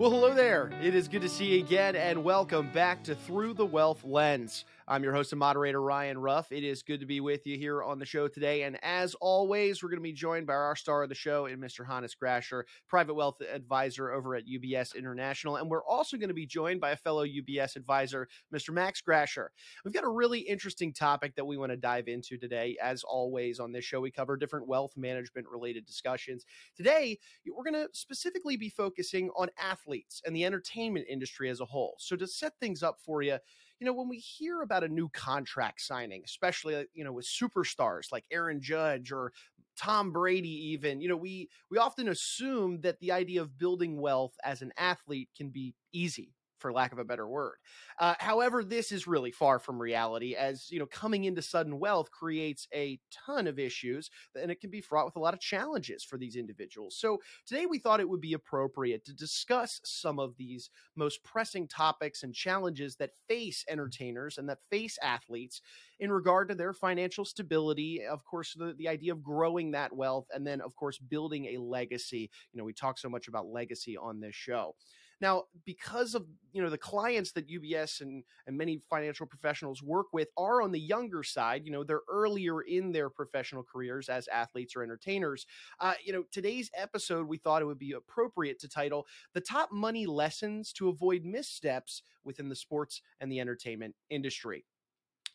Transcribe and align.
Well, 0.00 0.12
hello 0.12 0.32
there. 0.32 0.70
It 0.82 0.94
is 0.94 1.08
good 1.08 1.20
to 1.20 1.28
see 1.28 1.56
you 1.56 1.58
again, 1.58 1.94
and 1.94 2.24
welcome 2.24 2.70
back 2.72 3.04
to 3.04 3.14
Through 3.14 3.52
the 3.52 3.66
Wealth 3.66 4.02
Lens. 4.02 4.64
I'm 4.90 5.04
your 5.04 5.12
host 5.12 5.30
and 5.30 5.38
moderator, 5.38 5.80
Ryan 5.80 6.18
Ruff. 6.18 6.50
It 6.50 6.64
is 6.64 6.82
good 6.82 6.98
to 6.98 7.06
be 7.06 7.20
with 7.20 7.46
you 7.46 7.56
here 7.56 7.80
on 7.80 8.00
the 8.00 8.04
show 8.04 8.26
today. 8.26 8.64
And 8.64 8.76
as 8.82 9.14
always, 9.20 9.84
we're 9.84 9.88
going 9.88 9.98
to 9.98 10.02
be 10.02 10.12
joined 10.12 10.48
by 10.48 10.54
our 10.54 10.74
star 10.74 11.04
of 11.04 11.08
the 11.08 11.14
show, 11.14 11.46
and 11.46 11.62
Mr. 11.62 11.86
Hannes 11.86 12.16
Grasher, 12.20 12.64
private 12.88 13.14
wealth 13.14 13.40
advisor 13.40 14.10
over 14.10 14.34
at 14.34 14.48
UBS 14.48 14.96
International. 14.96 15.58
And 15.58 15.70
we're 15.70 15.84
also 15.84 16.16
going 16.16 16.26
to 16.26 16.34
be 16.34 16.44
joined 16.44 16.80
by 16.80 16.90
a 16.90 16.96
fellow 16.96 17.24
UBS 17.24 17.76
advisor, 17.76 18.26
Mr. 18.52 18.74
Max 18.74 19.00
Grasher. 19.00 19.50
We've 19.84 19.94
got 19.94 20.02
a 20.02 20.08
really 20.08 20.40
interesting 20.40 20.92
topic 20.92 21.36
that 21.36 21.44
we 21.44 21.56
want 21.56 21.70
to 21.70 21.76
dive 21.76 22.08
into 22.08 22.36
today. 22.36 22.76
As 22.82 23.04
always, 23.04 23.60
on 23.60 23.70
this 23.70 23.84
show, 23.84 24.00
we 24.00 24.10
cover 24.10 24.36
different 24.36 24.66
wealth 24.66 24.96
management 24.96 25.46
related 25.48 25.86
discussions. 25.86 26.46
Today, 26.76 27.16
we're 27.46 27.70
going 27.70 27.80
to 27.80 27.88
specifically 27.92 28.56
be 28.56 28.68
focusing 28.68 29.30
on 29.36 29.50
athletes 29.56 30.20
and 30.26 30.34
the 30.34 30.44
entertainment 30.44 31.06
industry 31.08 31.48
as 31.48 31.60
a 31.60 31.64
whole. 31.64 31.94
So, 32.00 32.16
to 32.16 32.26
set 32.26 32.54
things 32.58 32.82
up 32.82 32.98
for 32.98 33.22
you, 33.22 33.38
you 33.80 33.86
know, 33.86 33.94
when 33.94 34.08
we 34.08 34.18
hear 34.18 34.60
about 34.60 34.84
a 34.84 34.88
new 34.88 35.08
contract 35.08 35.80
signing, 35.80 36.22
especially 36.24 36.76
uh, 36.76 36.84
you 36.92 37.02
know 37.02 37.12
with 37.12 37.26
superstars 37.26 38.12
like 38.12 38.24
Aaron 38.30 38.60
Judge 38.60 39.10
or 39.10 39.32
Tom 39.76 40.12
Brady, 40.12 40.72
even 40.72 41.00
you 41.00 41.08
know, 41.08 41.16
we 41.16 41.48
we 41.70 41.78
often 41.78 42.08
assume 42.08 42.82
that 42.82 43.00
the 43.00 43.12
idea 43.12 43.40
of 43.40 43.58
building 43.58 44.00
wealth 44.00 44.34
as 44.44 44.60
an 44.62 44.72
athlete 44.76 45.30
can 45.36 45.48
be 45.48 45.74
easy 45.92 46.34
for 46.60 46.72
lack 46.72 46.92
of 46.92 46.98
a 46.98 47.04
better 47.04 47.28
word. 47.28 47.56
Uh, 47.98 48.14
however, 48.18 48.62
this 48.62 48.92
is 48.92 49.06
really 49.06 49.30
far 49.30 49.58
from 49.58 49.80
reality, 49.80 50.34
as 50.34 50.70
you 50.70 50.78
know, 50.78 50.86
coming 50.86 51.24
into 51.24 51.42
sudden 51.42 51.78
wealth 51.78 52.10
creates 52.10 52.68
a 52.74 52.98
ton 53.10 53.46
of 53.46 53.58
issues, 53.58 54.10
and 54.40 54.50
it 54.50 54.60
can 54.60 54.70
be 54.70 54.80
fraught 54.80 55.06
with 55.06 55.16
a 55.16 55.20
lot 55.20 55.34
of 55.34 55.40
challenges 55.40 56.04
for 56.04 56.18
these 56.18 56.36
individuals. 56.36 56.96
So 56.96 57.18
today, 57.46 57.66
we 57.66 57.78
thought 57.78 58.00
it 58.00 58.08
would 58.08 58.20
be 58.20 58.34
appropriate 58.34 59.04
to 59.06 59.14
discuss 59.14 59.80
some 59.84 60.18
of 60.18 60.36
these 60.36 60.70
most 60.96 61.22
pressing 61.24 61.66
topics 61.66 62.22
and 62.22 62.34
challenges 62.34 62.96
that 62.96 63.10
face 63.28 63.64
entertainers 63.68 64.38
and 64.38 64.48
that 64.48 64.62
face 64.70 64.98
athletes 65.02 65.60
in 65.98 66.10
regard 66.10 66.48
to 66.48 66.54
their 66.54 66.72
financial 66.72 67.24
stability. 67.24 68.02
Of 68.04 68.24
course, 68.24 68.54
the, 68.54 68.74
the 68.76 68.88
idea 68.88 69.12
of 69.12 69.22
growing 69.22 69.70
that 69.72 69.94
wealth, 69.94 70.26
and 70.34 70.46
then, 70.46 70.60
of 70.60 70.74
course, 70.76 70.98
building 70.98 71.46
a 71.46 71.58
legacy. 71.58 72.30
You 72.52 72.58
know, 72.58 72.64
we 72.64 72.72
talk 72.72 72.98
so 72.98 73.08
much 73.08 73.28
about 73.28 73.46
legacy 73.46 73.96
on 73.96 74.20
this 74.20 74.34
show. 74.34 74.74
Now, 75.20 75.44
because 75.64 76.14
of 76.14 76.26
you 76.52 76.62
know 76.62 76.70
the 76.70 76.78
clients 76.78 77.32
that 77.32 77.48
UBS 77.48 78.00
and 78.00 78.24
and 78.46 78.56
many 78.56 78.78
financial 78.88 79.26
professionals 79.26 79.82
work 79.82 80.06
with 80.12 80.28
are 80.36 80.62
on 80.62 80.72
the 80.72 80.80
younger 80.80 81.22
side, 81.22 81.64
you 81.64 81.72
know 81.72 81.84
they're 81.84 82.00
earlier 82.10 82.62
in 82.62 82.92
their 82.92 83.10
professional 83.10 83.62
careers 83.62 84.08
as 84.08 84.28
athletes 84.28 84.74
or 84.76 84.82
entertainers. 84.82 85.46
Uh, 85.78 85.94
you 86.04 86.12
know 86.12 86.24
today's 86.32 86.70
episode 86.74 87.28
we 87.28 87.38
thought 87.38 87.62
it 87.62 87.66
would 87.66 87.78
be 87.78 87.92
appropriate 87.92 88.58
to 88.60 88.68
title 88.68 89.06
the 89.34 89.40
top 89.40 89.70
money 89.72 90.06
lessons 90.06 90.72
to 90.72 90.88
avoid 90.88 91.24
missteps 91.24 92.02
within 92.24 92.48
the 92.48 92.56
sports 92.56 93.02
and 93.20 93.30
the 93.30 93.40
entertainment 93.40 93.94
industry. 94.08 94.64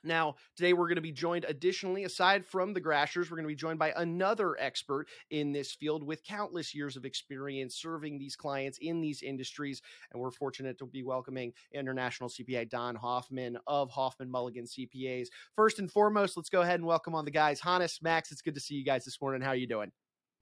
Now, 0.06 0.36
today 0.56 0.74
we're 0.74 0.88
going 0.88 0.96
to 0.96 1.02
be 1.02 1.12
joined 1.12 1.46
additionally, 1.46 2.04
aside 2.04 2.46
from 2.46 2.74
the 2.74 2.82
Grashers, 2.82 3.30
we're 3.30 3.38
going 3.38 3.48
to 3.48 3.52
be 3.52 3.56
joined 3.56 3.80
by 3.80 3.92
another 3.96 4.56
expert 4.60 5.08
in 5.32 5.52
this 5.52 5.74
field 5.74 6.04
with 6.04 6.24
countless 6.24 6.76
years 6.76 6.96
of 6.96 7.06
experience 7.06 7.76
serving 7.76 8.20
these 8.20 8.36
clients 8.36 8.78
in 8.80 9.02
these 9.02 9.24
industries. 9.24 9.82
And 10.14 10.22
we're 10.22 10.32
fortunate 10.32 10.78
to 10.80 10.86
be 10.86 11.04
welcoming 11.04 11.54
international 11.74 12.30
CPA 12.30 12.70
Don 12.70 12.96
Hoffman 12.96 13.58
of 13.66 13.90
Hoffman 13.90 14.30
Mulligan 14.30 14.66
CPAs. 14.66 15.28
First 15.56 15.80
and 15.80 15.92
foremost, 15.92 16.38
let's 16.38 16.50
go 16.50 16.62
ahead 16.62 16.80
and 16.80 16.86
welcome 16.86 17.16
on 17.16 17.26
the 17.26 17.32
guys. 17.32 17.60
Hannes, 17.60 18.00
Max, 18.02 18.32
it's 18.32 18.42
good 18.42 18.56
to 18.56 18.62
see 18.62 18.76
you 18.76 18.86
guys 18.86 19.06
this 19.06 19.20
morning. 19.20 19.42
How 19.42 19.50
are 19.50 19.56
you 19.56 19.68
doing? 19.68 19.92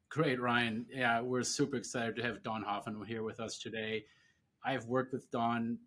Great, 0.10 0.40
Ryan. 0.40 0.86
Yeah, 0.94 1.22
we're 1.22 1.44
super 1.44 1.78
excited 1.78 2.16
to 2.18 2.24
have 2.24 2.44
Don 2.44 2.64
Hoffman 2.64 3.04
here 3.06 3.24
with 3.24 3.40
us 3.40 3.58
today. 3.58 4.04
I've 4.66 4.86
worked 4.86 5.12
with 5.14 5.30
Don 5.32 5.80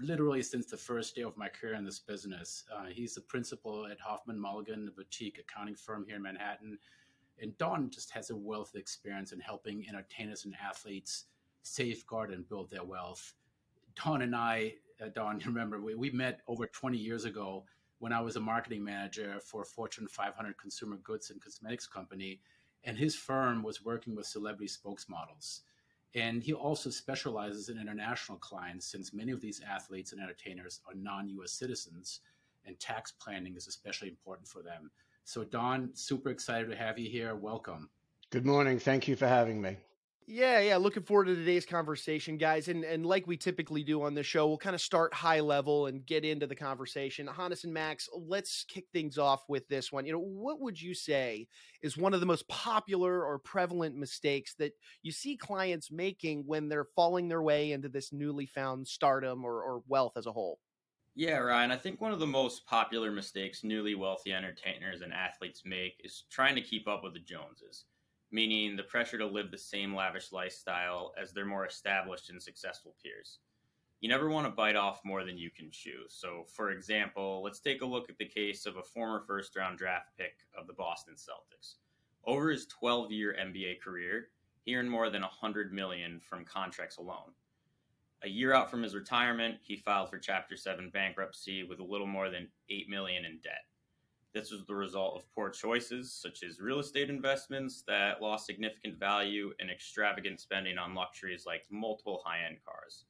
literally 0.00 0.42
since 0.42 0.66
the 0.66 0.76
first 0.76 1.14
day 1.14 1.22
of 1.22 1.36
my 1.36 1.48
career 1.48 1.74
in 1.74 1.84
this 1.84 1.98
business. 1.98 2.64
Uh, 2.74 2.86
he's 2.86 3.14
the 3.14 3.20
principal 3.20 3.86
at 3.86 4.00
Hoffman 4.00 4.38
Mulligan, 4.38 4.88
a 4.88 4.90
boutique 4.90 5.38
accounting 5.38 5.74
firm 5.74 6.04
here 6.06 6.16
in 6.16 6.22
Manhattan. 6.22 6.78
And 7.40 7.56
Don 7.58 7.90
just 7.90 8.10
has 8.10 8.30
a 8.30 8.36
wealth 8.36 8.74
of 8.74 8.80
experience 8.80 9.32
in 9.32 9.40
helping 9.40 9.86
entertainers 9.88 10.44
and 10.44 10.54
athletes 10.62 11.24
safeguard 11.62 12.30
and 12.30 12.48
build 12.48 12.70
their 12.70 12.84
wealth. 12.84 13.34
Don 14.02 14.22
and 14.22 14.34
I, 14.34 14.74
uh, 15.02 15.08
Don, 15.08 15.38
remember, 15.46 15.80
we, 15.80 15.94
we 15.94 16.10
met 16.10 16.40
over 16.46 16.66
20 16.66 16.98
years 16.98 17.24
ago 17.24 17.64
when 17.98 18.12
I 18.12 18.20
was 18.20 18.36
a 18.36 18.40
marketing 18.40 18.84
manager 18.84 19.38
for 19.40 19.62
a 19.62 19.66
Fortune 19.66 20.06
500 20.08 20.58
consumer 20.58 20.96
goods 20.96 21.30
and 21.30 21.42
cosmetics 21.42 21.86
company. 21.86 22.40
And 22.84 22.98
his 22.98 23.14
firm 23.14 23.62
was 23.62 23.84
working 23.84 24.14
with 24.14 24.26
celebrity 24.26 24.70
spokesmodels. 24.70 25.60
And 26.14 26.42
he 26.42 26.52
also 26.52 26.90
specializes 26.90 27.68
in 27.68 27.80
international 27.80 28.38
clients 28.38 28.86
since 28.86 29.12
many 29.12 29.32
of 29.32 29.40
these 29.40 29.60
athletes 29.68 30.12
and 30.12 30.20
entertainers 30.22 30.80
are 30.86 30.94
non 30.94 31.28
US 31.40 31.52
citizens, 31.52 32.20
and 32.66 32.78
tax 32.78 33.12
planning 33.12 33.56
is 33.56 33.66
especially 33.66 34.08
important 34.08 34.48
for 34.48 34.62
them. 34.62 34.90
So, 35.24 35.42
Don, 35.42 35.90
super 35.94 36.30
excited 36.30 36.68
to 36.70 36.76
have 36.76 36.98
you 36.98 37.10
here. 37.10 37.34
Welcome. 37.34 37.88
Good 38.30 38.46
morning. 38.46 38.78
Thank 38.78 39.08
you 39.08 39.16
for 39.16 39.26
having 39.26 39.60
me. 39.60 39.76
Yeah, 40.26 40.60
yeah. 40.60 40.78
Looking 40.78 41.02
forward 41.02 41.26
to 41.26 41.34
today's 41.34 41.66
conversation, 41.66 42.38
guys. 42.38 42.68
And 42.68 42.82
and 42.82 43.04
like 43.04 43.26
we 43.26 43.36
typically 43.36 43.84
do 43.84 44.02
on 44.02 44.14
this 44.14 44.26
show, 44.26 44.48
we'll 44.48 44.56
kind 44.56 44.74
of 44.74 44.80
start 44.80 45.12
high 45.12 45.40
level 45.40 45.86
and 45.86 46.04
get 46.06 46.24
into 46.24 46.46
the 46.46 46.56
conversation. 46.56 47.26
Hannes 47.26 47.64
and 47.64 47.74
Max, 47.74 48.08
let's 48.14 48.64
kick 48.66 48.86
things 48.90 49.18
off 49.18 49.42
with 49.50 49.68
this 49.68 49.92
one. 49.92 50.06
You 50.06 50.12
know, 50.12 50.20
what 50.20 50.60
would 50.60 50.80
you 50.80 50.94
say 50.94 51.46
is 51.82 51.98
one 51.98 52.14
of 52.14 52.20
the 52.20 52.26
most 52.26 52.48
popular 52.48 53.22
or 53.22 53.38
prevalent 53.38 53.96
mistakes 53.96 54.54
that 54.58 54.72
you 55.02 55.12
see 55.12 55.36
clients 55.36 55.92
making 55.92 56.44
when 56.46 56.70
they're 56.70 56.88
falling 56.96 57.28
their 57.28 57.42
way 57.42 57.72
into 57.72 57.90
this 57.90 58.10
newly 58.10 58.46
found 58.46 58.88
stardom 58.88 59.44
or, 59.44 59.62
or 59.62 59.82
wealth 59.88 60.16
as 60.16 60.24
a 60.24 60.32
whole? 60.32 60.58
Yeah, 61.14 61.36
Ryan. 61.36 61.70
I 61.70 61.76
think 61.76 62.00
one 62.00 62.12
of 62.12 62.18
the 62.18 62.26
most 62.26 62.66
popular 62.66 63.12
mistakes 63.12 63.62
newly 63.62 63.94
wealthy 63.94 64.32
entertainers 64.32 65.02
and 65.02 65.12
athletes 65.12 65.62
make 65.66 66.00
is 66.02 66.24
trying 66.30 66.54
to 66.54 66.62
keep 66.62 66.88
up 66.88 67.04
with 67.04 67.12
the 67.12 67.20
Joneses 67.20 67.84
meaning 68.30 68.76
the 68.76 68.82
pressure 68.82 69.18
to 69.18 69.26
live 69.26 69.50
the 69.50 69.58
same 69.58 69.94
lavish 69.94 70.32
lifestyle 70.32 71.12
as 71.20 71.32
their 71.32 71.46
more 71.46 71.66
established 71.66 72.30
and 72.30 72.42
successful 72.42 72.94
peers. 73.02 73.38
You 74.00 74.08
never 74.08 74.28
want 74.28 74.46
to 74.46 74.52
bite 74.52 74.76
off 74.76 75.00
more 75.04 75.24
than 75.24 75.38
you 75.38 75.50
can 75.50 75.70
chew. 75.70 76.04
So, 76.08 76.44
for 76.54 76.70
example, 76.70 77.42
let's 77.42 77.60
take 77.60 77.80
a 77.80 77.86
look 77.86 78.10
at 78.10 78.18
the 78.18 78.28
case 78.28 78.66
of 78.66 78.76
a 78.76 78.82
former 78.82 79.20
first 79.26 79.56
round 79.56 79.78
draft 79.78 80.10
pick 80.18 80.38
of 80.58 80.66
the 80.66 80.74
Boston 80.74 81.14
Celtics. 81.14 81.76
Over 82.26 82.50
his 82.50 82.66
12 82.66 83.12
year 83.12 83.36
NBA 83.40 83.80
career, 83.80 84.28
he 84.64 84.76
earned 84.76 84.90
more 84.90 85.10
than 85.10 85.22
100 85.22 85.72
million 85.72 86.20
from 86.20 86.44
contracts 86.44 86.96
alone. 86.96 87.32
A 88.22 88.28
year 88.28 88.54
out 88.54 88.70
from 88.70 88.82
his 88.82 88.94
retirement, 88.94 89.56
he 89.62 89.76
filed 89.76 90.08
for 90.08 90.18
Chapter 90.18 90.56
7 90.56 90.90
bankruptcy 90.90 91.62
with 91.62 91.80
a 91.80 91.84
little 91.84 92.06
more 92.06 92.30
than 92.30 92.48
8 92.70 92.88
million 92.88 93.26
in 93.26 93.38
debt. 93.42 93.66
This 94.34 94.50
was 94.50 94.64
the 94.64 94.74
result 94.74 95.16
of 95.16 95.32
poor 95.32 95.48
choices, 95.48 96.12
such 96.12 96.42
as 96.42 96.60
real 96.60 96.80
estate 96.80 97.08
investments 97.08 97.84
that 97.86 98.20
lost 98.20 98.46
significant 98.46 98.98
value 98.98 99.52
and 99.60 99.70
extravagant 99.70 100.40
spending 100.40 100.76
on 100.76 100.92
luxuries 100.92 101.46
like 101.46 101.62
multiple 101.70 102.20
high 102.24 102.44
end 102.44 102.56
cars. 102.66 103.04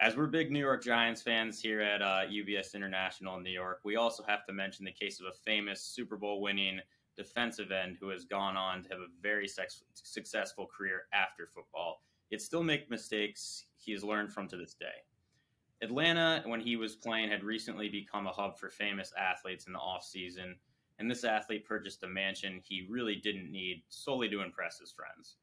As 0.00 0.16
we're 0.16 0.26
big 0.26 0.50
New 0.50 0.58
York 0.58 0.82
Giants 0.82 1.22
fans 1.22 1.60
here 1.60 1.80
at 1.80 2.02
uh, 2.02 2.22
UBS 2.28 2.74
International 2.74 3.36
in 3.36 3.44
New 3.44 3.50
York, 3.52 3.78
we 3.84 3.94
also 3.94 4.24
have 4.26 4.44
to 4.46 4.52
mention 4.52 4.84
the 4.84 4.90
case 4.90 5.20
of 5.20 5.26
a 5.26 5.32
famous 5.32 5.80
Super 5.80 6.16
Bowl 6.16 6.40
winning 6.40 6.80
defensive 7.16 7.70
end 7.70 7.96
who 8.00 8.08
has 8.08 8.24
gone 8.24 8.56
on 8.56 8.82
to 8.82 8.88
have 8.88 8.98
a 8.98 9.06
very 9.22 9.46
sex- 9.46 9.84
successful 9.94 10.66
career 10.66 11.02
after 11.12 11.46
football, 11.54 12.02
yet 12.30 12.42
still 12.42 12.64
make 12.64 12.90
mistakes 12.90 13.66
he 13.76 13.92
has 13.92 14.02
learned 14.02 14.32
from 14.32 14.48
to 14.48 14.56
this 14.56 14.74
day. 14.74 15.04
Atlanta, 15.82 16.42
when 16.46 16.60
he 16.60 16.76
was 16.76 16.96
playing, 16.96 17.30
had 17.30 17.44
recently 17.44 17.88
become 17.88 18.26
a 18.26 18.32
hub 18.32 18.58
for 18.58 18.70
famous 18.70 19.12
athletes 19.18 19.66
in 19.66 19.72
the 19.72 19.78
offseason, 19.78 20.54
and 20.98 21.10
this 21.10 21.24
athlete 21.24 21.64
purchased 21.64 22.02
a 22.02 22.08
mansion 22.08 22.60
he 22.64 22.86
really 22.88 23.16
didn't 23.16 23.50
need 23.50 23.82
solely 23.88 24.28
to 24.28 24.40
impress 24.40 24.78
his 24.78 24.92
friends. 24.92 25.36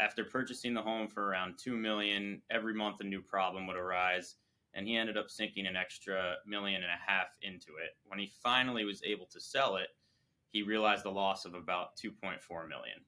After 0.00 0.24
purchasing 0.24 0.74
the 0.74 0.82
home 0.82 1.08
for 1.08 1.28
around 1.28 1.58
two 1.58 1.76
million, 1.76 2.42
every 2.50 2.74
month 2.74 3.00
a 3.00 3.04
new 3.04 3.20
problem 3.20 3.66
would 3.66 3.76
arise, 3.76 4.36
and 4.72 4.88
he 4.88 4.96
ended 4.96 5.16
up 5.16 5.30
sinking 5.30 5.66
an 5.66 5.76
extra 5.76 6.36
million 6.46 6.82
and 6.82 6.90
a 6.90 7.10
half 7.10 7.28
into 7.42 7.76
it. 7.76 7.96
When 8.06 8.18
he 8.18 8.32
finally 8.42 8.84
was 8.84 9.02
able 9.04 9.26
to 9.26 9.40
sell 9.40 9.76
it, 9.76 9.88
he 10.50 10.62
realized 10.62 11.04
the 11.04 11.10
loss 11.10 11.44
of 11.44 11.54
about 11.54 11.96
2.4 11.96 12.68
million. 12.68 12.98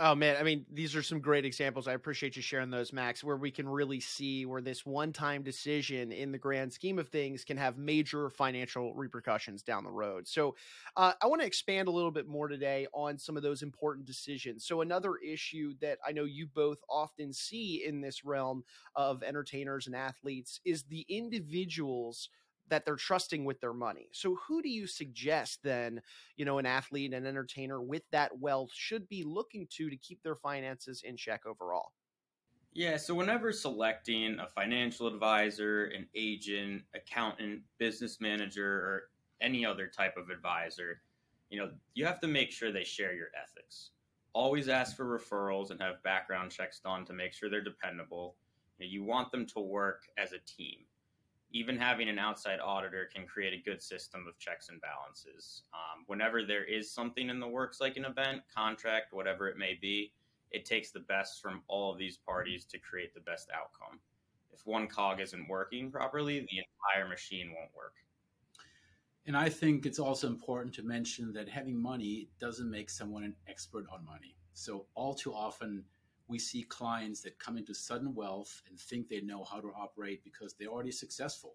Oh 0.00 0.14
man, 0.14 0.36
I 0.38 0.44
mean, 0.44 0.64
these 0.72 0.94
are 0.94 1.02
some 1.02 1.18
great 1.18 1.44
examples. 1.44 1.88
I 1.88 1.94
appreciate 1.94 2.36
you 2.36 2.42
sharing 2.42 2.70
those, 2.70 2.92
Max, 2.92 3.24
where 3.24 3.36
we 3.36 3.50
can 3.50 3.68
really 3.68 3.98
see 3.98 4.46
where 4.46 4.60
this 4.60 4.86
one-time 4.86 5.42
decision 5.42 6.12
in 6.12 6.30
the 6.30 6.38
grand 6.38 6.72
scheme 6.72 7.00
of 7.00 7.08
things 7.08 7.44
can 7.44 7.56
have 7.56 7.78
major 7.78 8.30
financial 8.30 8.94
repercussions 8.94 9.64
down 9.64 9.82
the 9.82 9.90
road. 9.90 10.28
So, 10.28 10.54
uh, 10.96 11.14
I 11.20 11.26
want 11.26 11.40
to 11.40 11.46
expand 11.48 11.88
a 11.88 11.90
little 11.90 12.12
bit 12.12 12.28
more 12.28 12.46
today 12.46 12.86
on 12.94 13.18
some 13.18 13.36
of 13.36 13.42
those 13.42 13.62
important 13.62 14.06
decisions. 14.06 14.64
So, 14.64 14.82
another 14.82 15.16
issue 15.16 15.74
that 15.80 15.98
I 16.06 16.12
know 16.12 16.24
you 16.24 16.46
both 16.46 16.78
often 16.88 17.32
see 17.32 17.82
in 17.84 18.00
this 18.00 18.24
realm 18.24 18.62
of 18.94 19.24
entertainers 19.24 19.88
and 19.88 19.96
athletes 19.96 20.60
is 20.64 20.84
the 20.84 21.06
individuals 21.08 22.28
that 22.70 22.84
they're 22.84 22.96
trusting 22.96 23.44
with 23.44 23.60
their 23.60 23.72
money. 23.72 24.08
So 24.12 24.36
who 24.46 24.62
do 24.62 24.68
you 24.68 24.86
suggest 24.86 25.60
then, 25.62 26.00
you 26.36 26.44
know, 26.44 26.58
an 26.58 26.66
athlete 26.66 27.12
an 27.12 27.26
entertainer 27.26 27.80
with 27.80 28.02
that 28.12 28.38
wealth 28.38 28.70
should 28.72 29.08
be 29.08 29.24
looking 29.24 29.66
to 29.70 29.90
to 29.90 29.96
keep 29.96 30.22
their 30.22 30.36
finances 30.36 31.02
in 31.04 31.16
check 31.16 31.46
overall? 31.46 31.92
Yeah, 32.74 32.96
so 32.96 33.14
whenever 33.14 33.52
selecting 33.52 34.38
a 34.38 34.46
financial 34.46 35.06
advisor, 35.06 35.86
an 35.86 36.06
agent, 36.14 36.82
accountant, 36.94 37.62
business 37.78 38.20
manager, 38.20 38.72
or 38.72 39.02
any 39.40 39.64
other 39.64 39.88
type 39.88 40.16
of 40.16 40.30
advisor, 40.30 41.00
you 41.50 41.58
know, 41.58 41.70
you 41.94 42.04
have 42.04 42.20
to 42.20 42.28
make 42.28 42.52
sure 42.52 42.70
they 42.70 42.84
share 42.84 43.14
your 43.14 43.28
ethics. 43.40 43.90
Always 44.34 44.68
ask 44.68 44.96
for 44.96 45.18
referrals 45.18 45.70
and 45.70 45.80
have 45.80 46.02
background 46.02 46.52
checks 46.52 46.80
done 46.80 47.04
to 47.06 47.12
make 47.12 47.32
sure 47.32 47.48
they're 47.48 47.64
dependable. 47.64 48.36
You 48.78 49.02
want 49.02 49.32
them 49.32 49.46
to 49.46 49.60
work 49.60 50.02
as 50.16 50.32
a 50.32 50.38
team. 50.38 50.84
Even 51.50 51.78
having 51.78 52.08
an 52.08 52.18
outside 52.18 52.60
auditor 52.60 53.08
can 53.12 53.26
create 53.26 53.54
a 53.54 53.62
good 53.62 53.82
system 53.82 54.26
of 54.28 54.38
checks 54.38 54.68
and 54.68 54.80
balances. 54.80 55.62
Um, 55.72 56.04
whenever 56.06 56.44
there 56.44 56.64
is 56.64 56.90
something 56.90 57.30
in 57.30 57.40
the 57.40 57.48
works, 57.48 57.80
like 57.80 57.96
an 57.96 58.04
event, 58.04 58.42
contract, 58.54 59.12
whatever 59.12 59.48
it 59.48 59.56
may 59.56 59.78
be, 59.80 60.12
it 60.50 60.64
takes 60.64 60.90
the 60.90 61.00
best 61.00 61.40
from 61.40 61.62
all 61.68 61.92
of 61.92 61.98
these 61.98 62.18
parties 62.18 62.64
to 62.66 62.78
create 62.78 63.14
the 63.14 63.20
best 63.20 63.48
outcome. 63.54 64.00
If 64.52 64.66
one 64.66 64.88
cog 64.88 65.20
isn't 65.20 65.48
working 65.48 65.90
properly, 65.90 66.40
the 66.40 66.58
entire 66.58 67.08
machine 67.08 67.54
won't 67.54 67.74
work. 67.74 67.94
And 69.26 69.36
I 69.36 69.48
think 69.50 69.84
it's 69.84 69.98
also 69.98 70.26
important 70.26 70.74
to 70.76 70.82
mention 70.82 71.32
that 71.34 71.48
having 71.48 71.80
money 71.80 72.28
doesn't 72.40 72.70
make 72.70 72.88
someone 72.88 73.24
an 73.24 73.36
expert 73.46 73.84
on 73.92 74.04
money. 74.04 74.36
So, 74.54 74.86
all 74.94 75.14
too 75.14 75.34
often, 75.34 75.84
we 76.28 76.38
see 76.38 76.62
clients 76.62 77.20
that 77.22 77.38
come 77.38 77.56
into 77.56 77.74
sudden 77.74 78.14
wealth 78.14 78.62
and 78.68 78.78
think 78.78 79.08
they 79.08 79.20
know 79.20 79.44
how 79.44 79.60
to 79.60 79.72
operate 79.76 80.22
because 80.22 80.54
they're 80.54 80.68
already 80.68 80.92
successful. 80.92 81.54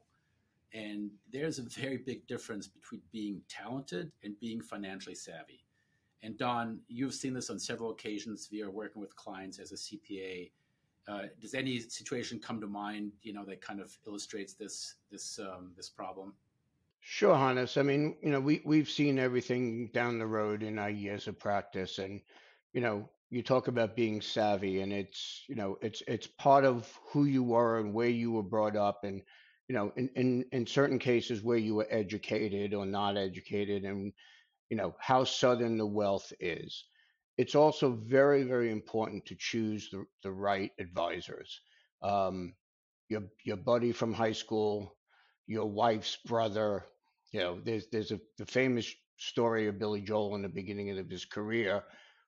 And 0.74 1.12
there's 1.32 1.60
a 1.60 1.64
very 1.64 1.98
big 1.98 2.26
difference 2.28 2.68
between 2.68 3.02
being 3.12 3.42
talented 3.48 4.12
and 4.24 4.40
being 4.40 4.60
financially 4.60 5.16
savvy. 5.16 5.64
And 6.24 6.38
Don, 6.38 6.80
you've 6.88 7.14
seen 7.14 7.34
this 7.34 7.50
on 7.50 7.60
several 7.60 7.92
occasions 7.92 8.48
via 8.48 8.70
working 8.70 9.02
with 9.02 9.16
clients 9.16 9.60
as 9.60 9.72
a 9.72 9.76
CPA. 9.76 10.52
Uh, 11.08 11.24
does 11.40 11.54
any 11.54 11.80
situation 11.80 12.40
come 12.40 12.62
to 12.62 12.68
mind, 12.68 13.12
you 13.22 13.34
know, 13.34 13.44
that 13.46 13.62
kind 13.62 13.82
of 13.82 13.96
illustrates 14.08 14.54
this 14.54 14.96
this 15.12 15.38
um, 15.38 15.74
this 15.76 15.90
problem? 15.90 16.34
Sure, 17.02 17.36
Hannes. 17.36 17.76
I 17.76 17.84
mean, 17.84 18.16
you 18.24 18.32
know, 18.32 18.40
we 18.40 18.62
we've 18.64 18.90
seen 18.90 19.20
everything 19.20 19.88
down 19.88 20.18
the 20.18 20.26
road 20.26 20.64
in 20.64 20.80
our 20.80 20.90
years 20.90 21.28
of 21.28 21.38
practice, 21.38 22.00
and 22.00 22.22
you 22.72 22.80
know, 22.80 23.10
you 23.34 23.42
talk 23.42 23.68
about 23.68 23.96
being 23.96 24.22
savvy, 24.22 24.82
and 24.82 24.94
it's 24.94 25.44
you 25.50 25.56
know, 25.56 25.78
it's 25.82 26.04
it's 26.08 26.28
part 26.28 26.66
of 26.66 26.88
who 27.12 27.26
you 27.26 27.42
were 27.44 27.80
and 27.80 27.94
where 27.94 28.10
you 28.10 28.32
were 28.32 28.44
brought 28.44 28.76
up, 28.76 29.04
and 29.04 29.24
you 29.68 29.74
know, 29.76 29.92
in 29.98 30.10
in 30.16 30.46
in 30.52 30.68
certain 30.68 31.00
cases 31.00 31.42
where 31.42 31.58
you 31.58 31.74
were 31.74 31.88
educated 31.90 32.76
or 32.76 32.86
not 32.86 33.18
educated, 33.18 33.86
and 33.86 34.14
you 34.70 34.78
know, 34.78 34.96
how 35.00 35.24
sudden 35.24 35.78
the 35.78 35.86
wealth 35.86 36.32
is. 36.40 36.86
It's 37.38 37.56
also 37.56 37.94
very, 37.94 38.44
very 38.44 38.72
important 38.72 39.26
to 39.26 39.36
choose 39.36 39.90
the, 39.92 40.06
the 40.22 40.32
right 40.32 40.70
advisors. 40.80 41.60
Um, 42.04 42.54
your 43.10 43.24
your 43.44 43.58
buddy 43.58 43.94
from 43.94 44.14
high 44.14 44.34
school, 44.34 44.96
your 45.48 45.66
wife's 45.66 46.18
brother. 46.28 46.86
You 47.32 47.40
know, 47.40 47.60
there's 47.64 47.88
there's 47.92 48.12
a 48.12 48.20
the 48.38 48.46
famous 48.46 48.94
story 49.18 49.68
of 49.68 49.80
Billy 49.80 50.02
Joel 50.02 50.36
in 50.36 50.44
the 50.44 50.50
beginning 50.50 50.96
of 51.00 51.10
his 51.10 51.26
career. 51.26 51.84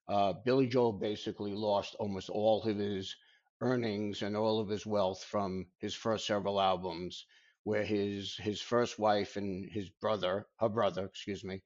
Uh, 0.07 0.33
Billy 0.33 0.67
Joel 0.67 0.93
basically 0.93 1.53
lost 1.53 1.95
almost 1.99 2.29
all 2.29 2.63
of 2.63 2.77
his 2.77 3.15
earnings 3.61 4.21
and 4.21 4.35
all 4.35 4.59
of 4.59 4.69
his 4.69 4.85
wealth 4.85 5.23
from 5.23 5.67
his 5.79 5.95
first 5.95 6.27
several 6.27 6.61
albums, 6.61 7.25
where 7.63 7.83
his 7.83 8.35
his 8.37 8.61
first 8.61 8.99
wife 8.99 9.35
and 9.37 9.69
his 9.71 9.89
brother, 9.89 10.47
her 10.59 10.69
brother, 10.69 11.05
excuse 11.05 11.43
me, 11.43 11.61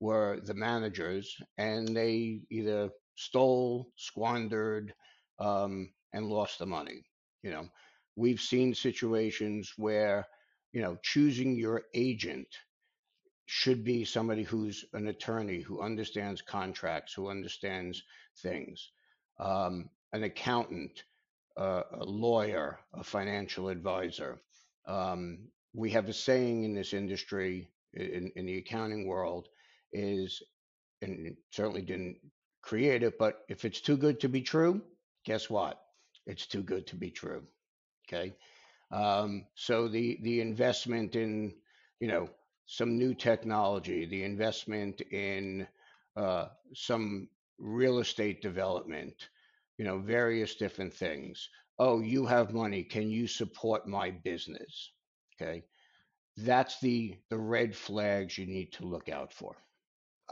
were 0.00 0.40
the 0.44 0.54
managers, 0.54 1.36
and 1.58 1.88
they 1.88 2.42
either 2.50 2.90
stole, 3.16 3.92
squandered, 3.96 4.94
um, 5.38 5.92
and 6.12 6.26
lost 6.26 6.58
the 6.58 6.66
money. 6.66 7.04
You 7.42 7.50
know, 7.50 7.68
we've 8.16 8.40
seen 8.40 8.74
situations 8.74 9.72
where 9.76 10.26
you 10.72 10.82
know 10.82 10.96
choosing 11.02 11.56
your 11.56 11.82
agent 11.94 12.48
should 13.52 13.82
be 13.82 14.04
somebody 14.04 14.44
who's 14.44 14.84
an 14.92 15.08
attorney 15.08 15.58
who 15.60 15.82
understands 15.82 16.40
contracts, 16.40 17.12
who 17.12 17.28
understands 17.28 18.00
things, 18.38 18.92
um, 19.40 19.90
an 20.12 20.22
accountant, 20.22 21.02
uh, 21.56 21.82
a 21.94 22.04
lawyer, 22.04 22.78
a 22.94 23.02
financial 23.02 23.68
advisor. 23.68 24.40
Um, 24.86 25.48
we 25.74 25.90
have 25.90 26.08
a 26.08 26.12
saying 26.12 26.62
in 26.62 26.74
this 26.74 26.92
industry, 26.94 27.68
in, 27.92 28.30
in 28.36 28.46
the 28.46 28.58
accounting 28.58 29.08
world, 29.08 29.48
is, 29.92 30.40
and 31.02 31.36
certainly 31.50 31.82
didn't 31.82 32.18
create 32.62 33.02
it, 33.02 33.18
but 33.18 33.40
if 33.48 33.64
it's 33.64 33.80
too 33.80 33.96
good 33.96 34.20
to 34.20 34.28
be 34.28 34.42
true, 34.42 34.80
guess 35.24 35.50
what? 35.50 35.82
It's 36.24 36.46
too 36.46 36.62
good 36.62 36.86
to 36.86 36.94
be 36.94 37.10
true. 37.10 37.42
Okay. 38.06 38.32
Um, 38.92 39.46
so 39.56 39.88
the 39.88 40.20
the 40.22 40.40
investment 40.40 41.16
in 41.16 41.54
you 41.98 42.06
know 42.06 42.30
some 42.70 42.96
new 42.96 43.12
technology, 43.14 44.06
the 44.06 44.22
investment 44.22 45.00
in 45.10 45.66
uh, 46.14 46.46
some 46.72 47.28
real 47.58 47.98
estate 47.98 48.40
development, 48.42 49.28
you 49.76 49.84
know, 49.84 49.98
various 49.98 50.54
different 50.54 50.94
things. 50.94 51.48
Oh, 51.80 52.00
you 52.00 52.26
have 52.26 52.54
money. 52.54 52.84
Can 52.84 53.10
you 53.10 53.26
support 53.26 53.88
my 53.88 54.12
business? 54.12 54.92
Okay. 55.34 55.64
That's 56.36 56.78
the 56.78 57.16
the 57.28 57.38
red 57.38 57.74
flags 57.74 58.38
you 58.38 58.46
need 58.46 58.72
to 58.74 58.86
look 58.86 59.08
out 59.08 59.32
for. 59.32 59.56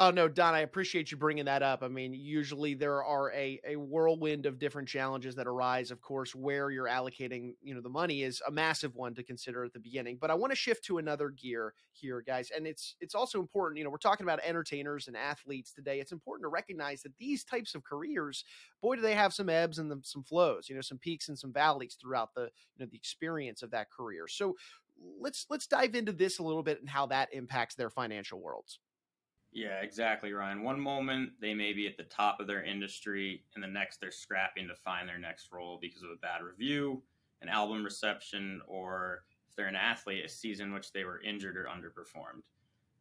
Oh 0.00 0.12
no, 0.12 0.28
Don, 0.28 0.54
I 0.54 0.60
appreciate 0.60 1.10
you 1.10 1.16
bringing 1.16 1.46
that 1.46 1.60
up. 1.60 1.82
I 1.82 1.88
mean, 1.88 2.12
usually 2.12 2.74
there 2.74 3.02
are 3.02 3.32
a 3.32 3.60
a 3.66 3.74
whirlwind 3.74 4.46
of 4.46 4.60
different 4.60 4.88
challenges 4.88 5.34
that 5.34 5.48
arise. 5.48 5.90
Of 5.90 6.00
course, 6.00 6.36
where 6.36 6.70
you're 6.70 6.86
allocating, 6.86 7.54
you 7.60 7.74
know, 7.74 7.80
the 7.80 7.88
money 7.88 8.22
is 8.22 8.40
a 8.46 8.50
massive 8.52 8.94
one 8.94 9.12
to 9.16 9.24
consider 9.24 9.64
at 9.64 9.72
the 9.72 9.80
beginning. 9.80 10.16
But 10.20 10.30
I 10.30 10.34
want 10.34 10.52
to 10.52 10.56
shift 10.56 10.84
to 10.84 10.98
another 10.98 11.30
gear 11.30 11.74
here, 11.90 12.22
guys, 12.24 12.52
and 12.54 12.64
it's 12.64 12.94
it's 13.00 13.16
also 13.16 13.40
important. 13.40 13.78
You 13.78 13.84
know, 13.84 13.90
we're 13.90 13.96
talking 13.98 14.24
about 14.24 14.38
entertainers 14.44 15.08
and 15.08 15.16
athletes 15.16 15.72
today. 15.72 15.98
It's 15.98 16.12
important 16.12 16.44
to 16.44 16.48
recognize 16.48 17.02
that 17.02 17.18
these 17.18 17.42
types 17.42 17.74
of 17.74 17.82
careers, 17.82 18.44
boy, 18.80 18.94
do 18.94 19.02
they 19.02 19.16
have 19.16 19.34
some 19.34 19.48
ebbs 19.48 19.80
and 19.80 19.92
some 20.06 20.22
flows. 20.22 20.68
You 20.68 20.76
know, 20.76 20.80
some 20.80 20.98
peaks 20.98 21.28
and 21.28 21.36
some 21.36 21.52
valleys 21.52 21.96
throughout 22.00 22.34
the 22.36 22.42
you 22.76 22.84
know 22.84 22.86
the 22.88 22.96
experience 22.96 23.62
of 23.62 23.72
that 23.72 23.90
career. 23.90 24.28
So 24.28 24.54
let's 25.20 25.44
let's 25.50 25.66
dive 25.66 25.96
into 25.96 26.12
this 26.12 26.38
a 26.38 26.44
little 26.44 26.62
bit 26.62 26.78
and 26.78 26.88
how 26.88 27.06
that 27.06 27.30
impacts 27.34 27.74
their 27.74 27.90
financial 27.90 28.40
worlds. 28.40 28.78
Yeah, 29.52 29.80
exactly, 29.80 30.32
Ryan. 30.32 30.62
One 30.62 30.78
moment 30.78 31.32
they 31.40 31.54
may 31.54 31.72
be 31.72 31.86
at 31.86 31.96
the 31.96 32.04
top 32.04 32.38
of 32.38 32.46
their 32.46 32.62
industry, 32.62 33.44
and 33.54 33.64
the 33.64 33.68
next 33.68 34.00
they're 34.00 34.10
scrapping 34.10 34.68
to 34.68 34.74
find 34.74 35.08
their 35.08 35.18
next 35.18 35.50
role 35.52 35.78
because 35.80 36.02
of 36.02 36.10
a 36.10 36.16
bad 36.16 36.42
review, 36.42 37.02
an 37.40 37.48
album 37.48 37.82
reception, 37.82 38.60
or 38.66 39.24
if 39.48 39.56
they're 39.56 39.66
an 39.66 39.74
athlete, 39.74 40.24
a 40.24 40.28
season 40.28 40.68
in 40.68 40.74
which 40.74 40.92
they 40.92 41.04
were 41.04 41.22
injured 41.22 41.56
or 41.56 41.64
underperformed. 41.64 42.44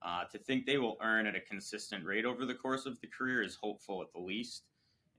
Uh, 0.01 0.23
to 0.25 0.37
think 0.37 0.65
they 0.65 0.77
will 0.77 0.97
earn 1.01 1.27
at 1.27 1.35
a 1.35 1.41
consistent 1.41 2.05
rate 2.05 2.23
over 2.23 2.45
the 2.45 2.53
course 2.53 2.85
of 2.85 2.99
the 3.01 3.07
career 3.07 3.43
is 3.43 3.55
hopeful 3.55 4.01
at 4.01 4.11
the 4.13 4.19
least, 4.19 4.63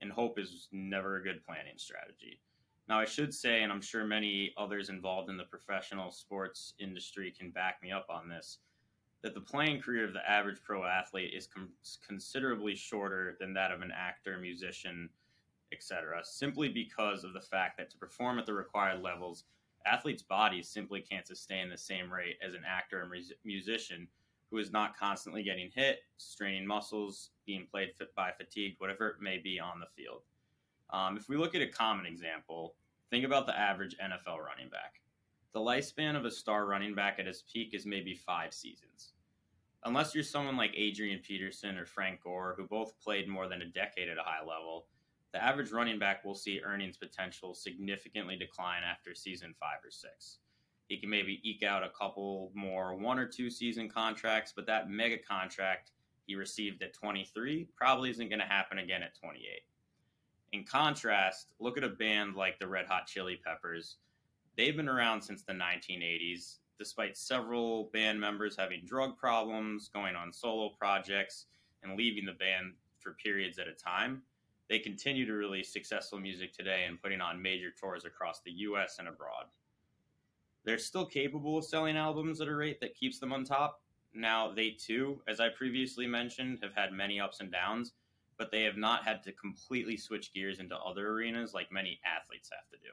and 0.01 0.11
hope 0.11 0.39
is 0.39 0.67
never 0.71 1.17
a 1.17 1.23
good 1.23 1.43
planning 1.45 1.77
strategy. 1.77 2.41
Now, 2.87 2.99
I 2.99 3.05
should 3.05 3.33
say, 3.33 3.61
and 3.61 3.71
I'm 3.71 3.81
sure 3.81 4.03
many 4.03 4.51
others 4.57 4.89
involved 4.89 5.29
in 5.29 5.37
the 5.37 5.43
professional 5.43 6.09
sports 6.11 6.73
industry 6.79 7.31
can 7.37 7.51
back 7.51 7.83
me 7.83 7.91
up 7.91 8.07
on 8.09 8.27
this 8.27 8.59
that 9.21 9.33
the 9.33 9.41
playing 9.41 9.81
career 9.81 10.05
of 10.05 10.13
the 10.13 10.29
average 10.29 10.59
pro 10.63 10.85
athlete 10.85 11.33
is 11.33 11.47
com- 11.47 11.69
considerably 12.07 12.75
shorter 12.75 13.35
than 13.39 13.53
that 13.53 13.71
of 13.71 13.81
an 13.81 13.91
actor, 13.95 14.37
musician, 14.37 15.09
etc., 15.71 16.21
simply 16.23 16.69
because 16.69 17.23
of 17.23 17.33
the 17.33 17.41
fact 17.41 17.77
that 17.77 17.89
to 17.89 17.97
perform 17.97 18.39
at 18.39 18.45
the 18.45 18.53
required 18.53 19.01
levels, 19.01 19.43
athletes' 19.85 20.23
bodies 20.23 20.67
simply 20.67 21.01
can't 21.01 21.27
sustain 21.27 21.69
the 21.69 21.77
same 21.77 22.11
rate 22.11 22.37
as 22.45 22.53
an 22.53 22.63
actor 22.67 23.01
or 23.01 23.11
musician 23.43 24.07
who 24.49 24.57
is 24.57 24.71
not 24.71 24.97
constantly 24.97 25.43
getting 25.43 25.69
hit, 25.73 25.99
straining 26.17 26.65
muscles, 26.65 27.31
being 27.45 27.67
played 27.69 27.89
by 28.15 28.31
fatigue, 28.31 28.75
whatever 28.79 29.09
it 29.09 29.21
may 29.21 29.37
be 29.37 29.59
on 29.59 29.79
the 29.79 29.85
field. 29.95 30.21
Um, 30.91 31.17
if 31.17 31.29
we 31.29 31.37
look 31.37 31.53
at 31.53 31.61
a 31.61 31.67
common 31.67 32.05
example, 32.05 32.73
think 33.11 33.25
about 33.25 33.45
the 33.45 33.57
average 33.57 33.95
NFL 33.97 34.39
running 34.43 34.69
back. 34.69 35.01
The 35.51 35.59
lifespan 35.59 36.15
of 36.15 36.25
a 36.25 36.31
star 36.31 36.67
running 36.67 36.93
back 36.93 37.17
at 37.17 37.25
his 37.25 37.43
peak 37.51 37.73
is 37.73 37.85
maybe 37.85 38.13
five 38.13 38.53
seasons. 38.53 39.13
Unless 39.83 40.13
you're 40.13 40.23
someone 40.23 40.57
like 40.57 40.73
Adrian 40.75 41.19
Peterson 41.19 41.77
or 41.77 41.85
Frank 41.85 42.21
Gore, 42.21 42.53
who 42.55 42.67
both 42.67 42.99
played 43.01 43.27
more 43.27 43.47
than 43.47 43.63
a 43.63 43.65
decade 43.65 44.09
at 44.09 44.19
a 44.19 44.23
high 44.23 44.45
level, 44.45 44.85
the 45.31 45.43
average 45.43 45.71
running 45.71 45.97
back 45.97 46.23
will 46.23 46.35
see 46.35 46.61
earnings 46.63 46.97
potential 46.97 47.55
significantly 47.55 48.35
decline 48.35 48.83
after 48.83 49.15
season 49.15 49.55
five 49.59 49.79
or 49.83 49.89
six. 49.89 50.39
He 50.87 50.97
can 50.97 51.09
maybe 51.09 51.39
eke 51.43 51.63
out 51.63 51.83
a 51.83 51.89
couple 51.89 52.51
more 52.53 52.95
one 52.95 53.17
or 53.17 53.27
two 53.27 53.49
season 53.49 53.89
contracts, 53.89 54.53
but 54.55 54.67
that 54.67 54.89
mega 54.89 55.17
contract 55.17 55.91
he 56.25 56.35
received 56.35 56.83
at 56.83 56.93
23 56.93 57.69
probably 57.75 58.11
isn't 58.11 58.29
going 58.29 58.39
to 58.39 58.45
happen 58.45 58.77
again 58.77 59.01
at 59.01 59.19
28. 59.19 59.41
In 60.51 60.63
contrast, 60.63 61.53
look 61.59 61.77
at 61.77 61.83
a 61.83 61.89
band 61.89 62.35
like 62.35 62.59
the 62.59 62.67
Red 62.67 62.85
Hot 62.87 63.07
Chili 63.07 63.39
Peppers 63.43 63.97
They've 64.57 64.75
been 64.75 64.89
around 64.89 65.21
since 65.21 65.43
the 65.43 65.53
1980s, 65.53 66.57
despite 66.77 67.17
several 67.17 67.89
band 67.93 68.19
members 68.19 68.55
having 68.57 68.85
drug 68.85 69.17
problems, 69.17 69.89
going 69.93 70.15
on 70.15 70.33
solo 70.33 70.69
projects, 70.77 71.45
and 71.83 71.97
leaving 71.97 72.25
the 72.25 72.33
band 72.33 72.73
for 72.99 73.13
periods 73.13 73.59
at 73.59 73.67
a 73.67 73.73
time. 73.73 74.21
They 74.69 74.79
continue 74.79 75.25
to 75.25 75.33
release 75.33 75.73
successful 75.73 76.19
music 76.19 76.53
today 76.53 76.85
and 76.87 77.01
putting 77.01 77.21
on 77.21 77.41
major 77.41 77.71
tours 77.71 78.05
across 78.05 78.41
the 78.41 78.51
US 78.51 78.99
and 78.99 79.07
abroad. 79.07 79.45
They're 80.63 80.77
still 80.77 81.05
capable 81.05 81.57
of 81.57 81.65
selling 81.65 81.97
albums 81.97 82.41
at 82.41 82.47
a 82.47 82.55
rate 82.55 82.79
that 82.81 82.95
keeps 82.95 83.17
them 83.19 83.33
on 83.33 83.43
top. 83.43 83.81
Now, 84.13 84.51
they 84.51 84.71
too, 84.71 85.21
as 85.27 85.39
I 85.39 85.49
previously 85.49 86.05
mentioned, 86.05 86.59
have 86.61 86.73
had 86.75 86.91
many 86.91 87.19
ups 87.19 87.39
and 87.39 87.51
downs, 87.51 87.93
but 88.37 88.51
they 88.51 88.63
have 88.63 88.77
not 88.77 89.03
had 89.03 89.23
to 89.23 89.31
completely 89.31 89.97
switch 89.97 90.33
gears 90.33 90.59
into 90.59 90.77
other 90.77 91.09
arenas 91.09 91.53
like 91.53 91.71
many 91.71 91.99
athletes 92.05 92.49
have 92.51 92.69
to 92.69 92.77
do. 92.77 92.91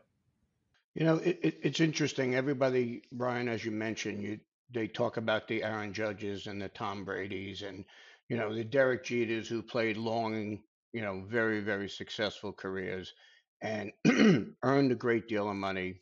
You 0.96 1.04
know, 1.04 1.16
it, 1.16 1.40
it, 1.42 1.58
it's 1.62 1.80
interesting. 1.80 2.34
Everybody, 2.34 3.02
Brian, 3.12 3.48
as 3.48 3.62
you 3.62 3.70
mentioned, 3.70 4.22
you 4.22 4.40
they 4.72 4.88
talk 4.88 5.18
about 5.18 5.46
the 5.46 5.62
Aaron 5.62 5.92
Judges 5.92 6.46
and 6.46 6.60
the 6.60 6.70
Tom 6.70 7.04
Brady's 7.04 7.60
and 7.62 7.84
you 8.30 8.38
know 8.38 8.54
the 8.54 8.64
Derek 8.64 9.04
Jeters 9.04 9.46
who 9.46 9.62
played 9.62 9.98
long, 9.98 10.60
you 10.94 11.02
know, 11.02 11.22
very 11.28 11.60
very 11.60 11.90
successful 11.90 12.54
careers 12.54 13.12
and 13.60 13.92
earned 14.62 14.90
a 14.90 14.96
great 14.96 15.28
deal 15.28 15.50
of 15.50 15.56
money. 15.56 16.00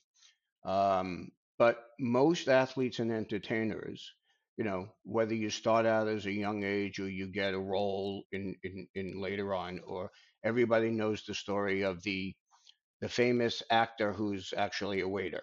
Um, 0.65 1.33
but 1.59 1.79
most 1.99 2.49
athletes 2.49 3.01
and 3.01 3.11
entertainers, 3.13 4.13
you 4.57 4.65
know, 4.65 4.89
whether 5.05 5.35
you 5.35 5.51
start 5.51 5.87
out 5.87 6.09
as 6.09 6.27
a 6.27 6.33
young 6.33 6.63
age 6.65 7.01
or 7.01 7.09
you 7.11 7.27
get 7.27 7.55
a 7.55 7.59
role 7.59 8.25
in, 8.33 8.55
in, 8.63 8.87
in 8.95 9.21
later 9.21 9.55
on, 9.55 9.81
or 9.87 10.13
everybody 10.45 10.91
knows 10.91 11.25
the 11.25 11.35
story 11.35 11.83
of 11.83 12.03
the 12.05 12.35
the 13.05 13.09
famous 13.11 13.63
actor 13.69 14.15
who's 14.15 14.55
actually 14.57 15.03
a 15.03 15.07
waiter, 15.07 15.43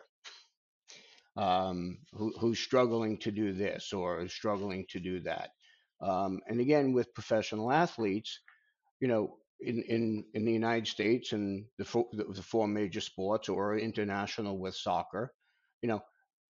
um, 1.38 2.00
who, 2.12 2.34
who's 2.40 2.58
struggling 2.58 3.20
to 3.20 3.30
do 3.30 3.54
this 3.54 3.94
or 3.94 4.22
is 4.22 4.34
struggling 4.34 4.84
to 4.90 5.00
do 5.00 5.20
that. 5.20 5.52
Um, 6.02 6.40
and 6.48 6.60
again, 6.60 6.92
with 6.92 7.14
professional 7.14 7.72
athletes, 7.72 8.40
you 9.00 9.08
know, 9.08 9.38
in, 9.60 9.84
in, 9.84 10.26
in 10.34 10.44
the 10.44 10.52
United 10.52 10.88
States 10.88 11.34
and 11.34 11.66
the, 11.78 11.86
four, 11.86 12.08
the, 12.14 12.24
the 12.24 12.42
four 12.42 12.68
major 12.68 13.00
sports 13.00 13.48
or 13.48 13.78
international 13.78 14.58
with 14.58 14.74
soccer, 14.74 15.32
you 15.84 15.88
know, 15.88 16.02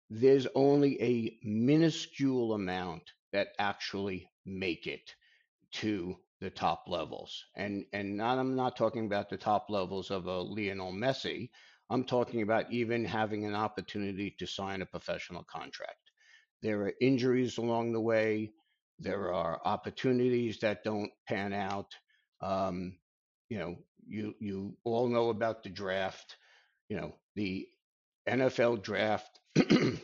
there's 0.09 0.47
only 0.55 0.93
a 1.01 1.37
minuscule 1.43 2.53
amount 2.53 3.03
that 3.33 3.49
actually 3.59 4.29
make 4.45 4.87
it 4.87 5.13
to 5.73 6.17
the 6.39 6.49
top 6.49 6.85
levels. 6.87 7.45
And 7.55 7.85
and 7.93 8.17
not 8.17 8.39
I'm 8.39 8.55
not 8.55 8.75
talking 8.75 9.05
about 9.05 9.29
the 9.29 9.37
top 9.37 9.69
levels 9.69 10.11
of 10.11 10.25
a 10.25 10.41
Lionel 10.41 10.91
Messi. 10.91 11.49
I'm 11.89 12.05
talking 12.05 12.41
about 12.41 12.71
even 12.71 13.05
having 13.05 13.45
an 13.45 13.55
opportunity 13.55 14.35
to 14.39 14.47
sign 14.47 14.81
a 14.81 14.85
professional 14.85 15.43
contract. 15.43 16.11
There 16.61 16.81
are 16.83 16.93
injuries 17.01 17.57
along 17.57 17.91
the 17.91 17.99
way. 18.01 18.51
There 18.99 19.33
are 19.33 19.61
opportunities 19.65 20.59
that 20.59 20.83
don't 20.83 21.11
pan 21.27 21.53
out. 21.53 21.95
Um, 22.39 22.97
you 23.49 23.59
know, 23.59 23.77
you 24.07 24.35
you 24.39 24.77
all 24.83 25.07
know 25.07 25.29
about 25.29 25.63
the 25.63 25.69
draft. 25.69 26.37
You 26.89 26.97
know, 26.97 27.15
the 27.35 27.67
NFL 28.27 28.83
draft, 28.83 29.39
you 29.55 29.99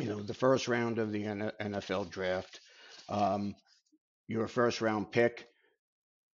know, 0.00 0.22
the 0.22 0.34
first 0.34 0.68
round 0.68 0.98
of 0.98 1.12
the 1.12 1.24
NFL 1.24 2.10
draft, 2.10 2.60
um, 3.08 3.54
you're 4.28 4.44
a 4.44 4.48
first 4.48 4.80
round 4.80 5.10
pick, 5.10 5.48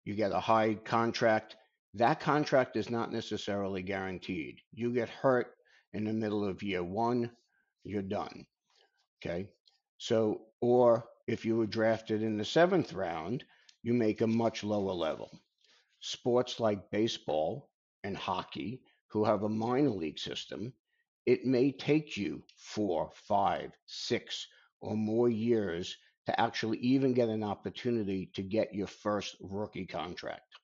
you 0.06 0.16
get 0.16 0.32
a 0.32 0.40
high 0.40 0.76
contract. 0.76 1.56
That 1.94 2.20
contract 2.20 2.76
is 2.78 2.90
not 2.90 3.12
necessarily 3.12 3.82
guaranteed. 3.82 4.62
You 4.72 4.94
get 4.94 5.10
hurt 5.10 5.56
in 5.94 6.06
the 6.06 6.14
middle 6.14 6.46
of 6.46 6.64
year 6.64 6.84
one, 6.84 7.32
you're 7.84 8.02
done. 8.02 8.46
Okay. 9.20 9.50
So, 9.98 10.42
or 10.62 11.06
if 11.28 11.46
you 11.46 11.58
were 11.58 11.66
drafted 11.66 12.22
in 12.22 12.38
the 12.38 12.46
seventh 12.46 12.94
round, 12.94 13.44
you 13.84 13.94
make 13.94 14.22
a 14.22 14.28
much 14.28 14.64
lower 14.64 14.94
level. 14.94 15.30
Sports 16.00 16.60
like 16.60 16.92
baseball 16.92 17.70
and 18.04 18.16
hockey, 18.16 18.82
who 19.08 19.24
have 19.24 19.44
a 19.44 19.50
minor 19.50 19.90
league 19.90 20.20
system, 20.20 20.74
it 21.26 21.46
may 21.46 21.72
take 21.72 22.16
you 22.16 22.44
four, 22.58 23.10
five, 23.14 23.72
six, 23.86 24.48
or 24.82 24.96
more 24.96 25.30
years 25.30 25.98
to 26.28 26.40
actually 26.40 26.78
even 26.80 27.14
get 27.14 27.30
an 27.30 27.44
opportunity 27.44 28.30
to 28.34 28.44
get 28.44 28.76
your 28.76 28.88
first 28.88 29.38
rookie 29.42 29.86
contract. 29.86 30.56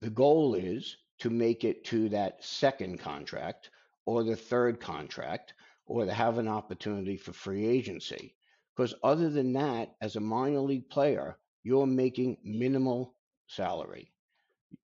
The 0.00 0.10
goal 0.10 0.54
is 0.54 0.96
to 1.18 1.28
make 1.28 1.64
it 1.64 1.84
to 1.86 2.08
that 2.10 2.44
second 2.44 2.98
contract 2.98 3.70
or 4.06 4.22
the 4.22 4.36
third 4.36 4.80
contract 4.80 5.54
or 5.86 6.04
to 6.04 6.12
have 6.12 6.38
an 6.38 6.46
opportunity 6.46 7.16
for 7.16 7.32
free 7.32 7.66
agency. 7.66 8.34
Because 8.76 8.94
other 9.02 9.28
than 9.28 9.52
that, 9.54 9.96
as 10.00 10.14
a 10.14 10.20
minor 10.20 10.60
league 10.60 10.88
player, 10.88 11.36
you're 11.64 11.86
making 11.86 12.38
minimal 12.44 13.14
salary. 13.48 14.12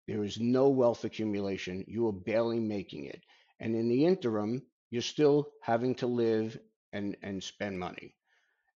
There 0.08 0.24
is 0.24 0.40
no 0.40 0.70
wealth 0.70 1.06
accumulation. 1.06 1.86
You 1.88 2.08
are 2.08 2.14
barely 2.14 2.60
making 2.60 3.06
it. 3.06 3.22
And 3.60 3.76
in 3.76 3.88
the 3.88 4.06
interim, 4.06 4.64
you're 4.90 5.02
still 5.02 5.52
having 5.62 5.94
to 5.96 6.08
live 6.08 6.60
and, 6.92 7.16
and 7.22 7.44
spend 7.44 7.80
money. 7.80 8.16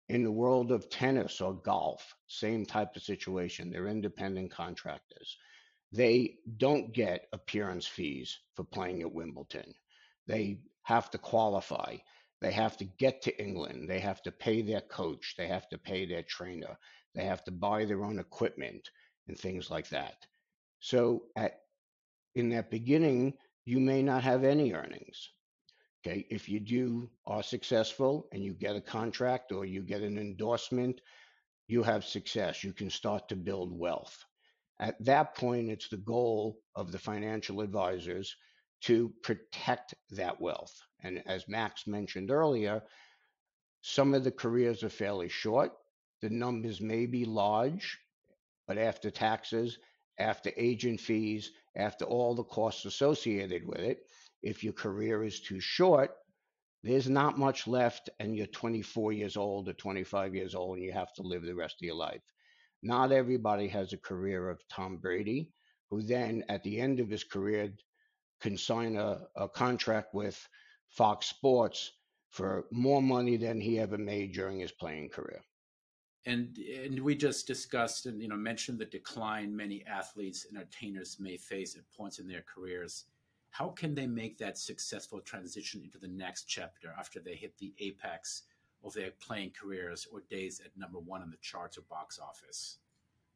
In 0.09 0.23
the 0.23 0.31
world 0.31 0.71
of 0.71 0.89
tennis 0.89 1.39
or 1.39 1.53
golf, 1.53 2.15
same 2.27 2.65
type 2.65 2.95
of 2.95 3.03
situation. 3.03 3.69
They're 3.69 3.87
independent 3.87 4.51
contractors. 4.51 5.37
They 5.91 6.37
don't 6.57 6.93
get 6.93 7.27
appearance 7.31 7.85
fees 7.85 8.39
for 8.55 8.63
playing 8.63 9.01
at 9.01 9.11
Wimbledon. 9.11 9.73
They 10.27 10.59
have 10.83 11.11
to 11.11 11.17
qualify. 11.17 11.97
They 12.41 12.51
have 12.51 12.77
to 12.77 12.85
get 12.85 13.21
to 13.23 13.41
England. 13.41 13.89
They 13.89 13.99
have 13.99 14.21
to 14.23 14.31
pay 14.31 14.61
their 14.61 14.81
coach. 14.81 15.35
They 15.37 15.47
have 15.47 15.69
to 15.69 15.77
pay 15.77 16.05
their 16.05 16.23
trainer. 16.23 16.77
They 17.13 17.25
have 17.25 17.43
to 17.45 17.51
buy 17.51 17.85
their 17.85 18.03
own 18.03 18.19
equipment 18.19 18.89
and 19.27 19.37
things 19.37 19.69
like 19.69 19.89
that. 19.89 20.25
So 20.79 21.23
at 21.35 21.61
in 22.35 22.49
that 22.49 22.71
beginning, 22.71 23.33
you 23.65 23.79
may 23.79 24.01
not 24.01 24.23
have 24.23 24.43
any 24.43 24.73
earnings. 24.73 25.29
Okay, 26.05 26.25
if 26.29 26.47
you 26.47 26.59
do 26.61 27.09
are 27.25 27.43
successful 27.43 28.29
and 28.31 28.43
you 28.43 28.53
get 28.53 28.75
a 28.75 28.81
contract 28.81 29.51
or 29.51 29.65
you 29.65 29.81
get 29.81 30.01
an 30.01 30.17
endorsement, 30.17 31.01
you 31.67 31.83
have 31.83 32.05
success. 32.05 32.63
You 32.63 32.71
can 32.71 32.89
start 32.89 33.27
to 33.29 33.35
build 33.35 33.77
wealth. 33.77 34.23
At 34.79 35.03
that 35.03 35.35
point, 35.35 35.69
it's 35.69 35.89
the 35.89 35.97
goal 35.97 36.61
of 36.75 36.91
the 36.91 36.99
financial 36.99 37.59
advisors 37.59 38.33
to 38.81 39.13
protect 39.23 39.93
that 40.11 40.39
wealth. 40.39 40.73
And 41.03 41.21
as 41.27 41.49
Max 41.49 41.85
mentioned 41.85 42.31
earlier, 42.31 42.81
some 43.81 44.13
of 44.13 44.23
the 44.23 44.31
careers 44.31 44.83
are 44.83 44.89
fairly 44.89 45.27
short. 45.27 45.73
The 46.21 46.29
numbers 46.29 46.79
may 46.79 47.05
be 47.05 47.25
large, 47.25 47.99
but 48.67 48.77
after 48.77 49.11
taxes, 49.11 49.77
after 50.17 50.51
agent 50.55 51.01
fees, 51.01 51.51
after 51.75 52.05
all 52.05 52.35
the 52.35 52.43
costs 52.43 52.85
associated 52.85 53.65
with 53.67 53.79
it. 53.79 53.99
If 54.41 54.63
your 54.63 54.73
career 54.73 55.23
is 55.23 55.39
too 55.41 55.59
short, 55.59 56.11
there's 56.83 57.09
not 57.09 57.37
much 57.37 57.67
left, 57.67 58.09
and 58.19 58.35
you're 58.35 58.47
24 58.47 59.11
years 59.11 59.35
old 59.35 59.67
or 59.67 59.73
25 59.73 60.33
years 60.33 60.55
old, 60.55 60.77
and 60.77 60.85
you 60.85 60.93
have 60.93 61.13
to 61.15 61.23
live 61.23 61.43
the 61.43 61.55
rest 61.55 61.75
of 61.81 61.85
your 61.85 61.95
life. 61.95 62.21
Not 62.81 63.11
everybody 63.11 63.67
has 63.67 63.91
a 63.91 63.97
career 63.97 64.49
of 64.49 64.61
Tom 64.69 64.97
Brady, 64.97 65.51
who 65.89 66.01
then 66.01 66.43
at 66.47 66.63
the 66.63 66.79
end 66.79 66.99
of 66.99 67.09
his 67.09 67.23
career 67.23 67.73
can 68.39 68.57
sign 68.57 68.95
a, 68.95 69.21
a 69.35 69.49
contract 69.49 70.13
with 70.13 70.47
Fox 70.89 71.27
Sports 71.27 71.91
for 72.29 72.65
more 72.71 73.01
money 73.01 73.35
than 73.35 73.59
he 73.59 73.79
ever 73.79 73.97
made 73.97 74.33
during 74.33 74.59
his 74.59 74.71
playing 74.71 75.09
career 75.09 75.41
and 76.25 76.57
and 76.57 76.99
we 76.99 77.15
just 77.15 77.47
discussed 77.47 78.05
and 78.05 78.21
you 78.21 78.27
know 78.27 78.35
mentioned 78.35 78.77
the 78.77 78.85
decline 78.85 79.55
many 79.55 79.83
athletes 79.85 80.45
and 80.45 80.57
entertainers 80.57 81.17
may 81.19 81.37
face 81.37 81.75
at 81.75 81.83
points 81.95 82.19
in 82.19 82.27
their 82.27 82.43
careers 82.53 83.05
how 83.51 83.69
can 83.69 83.95
they 83.95 84.07
make 84.07 84.37
that 84.37 84.57
successful 84.57 85.19
transition 85.19 85.81
into 85.83 85.97
the 85.97 86.07
next 86.07 86.45
chapter 86.45 86.93
after 86.97 87.19
they 87.19 87.35
hit 87.35 87.57
the 87.57 87.73
apex 87.79 88.43
of 88.83 88.93
their 88.93 89.11
playing 89.19 89.51
careers 89.59 90.07
or 90.11 90.21
days 90.29 90.61
at 90.63 90.77
number 90.77 90.99
one 90.99 91.21
on 91.21 91.29
the 91.29 91.37
charts 91.41 91.77
or 91.77 91.81
box 91.89 92.19
office? 92.19 92.77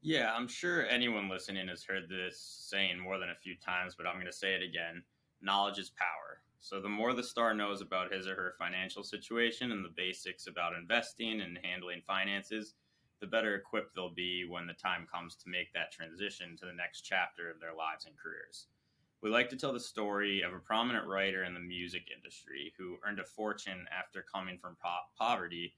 Yeah 0.02 0.34
i'm 0.36 0.48
sure 0.48 0.86
anyone 0.88 1.30
listening 1.30 1.68
has 1.68 1.84
heard 1.84 2.10
this 2.10 2.40
saying 2.40 3.00
more 3.00 3.18
than 3.18 3.30
a 3.30 3.42
few 3.42 3.56
times 3.56 3.96
but 3.96 4.06
i'm 4.06 4.16
going 4.16 4.26
to 4.26 4.34
say 4.34 4.54
it 4.54 4.64
again. 4.64 5.04
Knowledge 5.42 5.80
is 5.80 5.90
power. 5.90 6.40
So 6.60 6.80
the 6.80 6.88
more 6.88 7.14
the 7.14 7.22
star 7.22 7.54
knows 7.54 7.82
about 7.82 8.14
his 8.14 8.26
or 8.26 8.36
her 8.36 8.56
financial 8.58 9.04
situation 9.04 9.74
and 9.74 9.84
the 9.84 9.94
basics 9.98 10.48
about 10.48 10.74
investing 10.74 11.42
and 11.42 11.60
handling 11.62 12.02
finances, 12.08 12.76
the 13.20 13.28
better 13.28 13.56
equipped 13.56 13.96
they'll 13.96 14.14
be 14.14 14.46
when 14.48 14.66
the 14.66 14.74
time 14.74 15.06
comes 15.14 15.36
to 15.36 15.50
make 15.50 15.74
that 15.74 15.92
transition 15.92 16.56
to 16.58 16.66
the 16.66 16.72
next 16.72 17.02
chapter 17.02 17.52
of 17.52 17.60
their 17.60 17.76
lives 17.76 18.06
and 18.06 18.16
careers. 18.18 18.68
We 19.24 19.30
like 19.30 19.48
to 19.52 19.56
tell 19.56 19.72
the 19.72 19.80
story 19.80 20.42
of 20.42 20.54
a 20.54 20.60
prominent 20.60 21.08
writer 21.08 21.46
in 21.46 21.54
the 21.54 21.60
music 21.62 22.10
industry 22.14 22.74
who 22.78 22.98
earned 23.08 23.20
a 23.20 23.24
fortune 23.24 23.86
after 23.98 24.22
coming 24.22 24.58
from 24.58 24.76
po- 24.84 24.98
poverty 25.18 25.76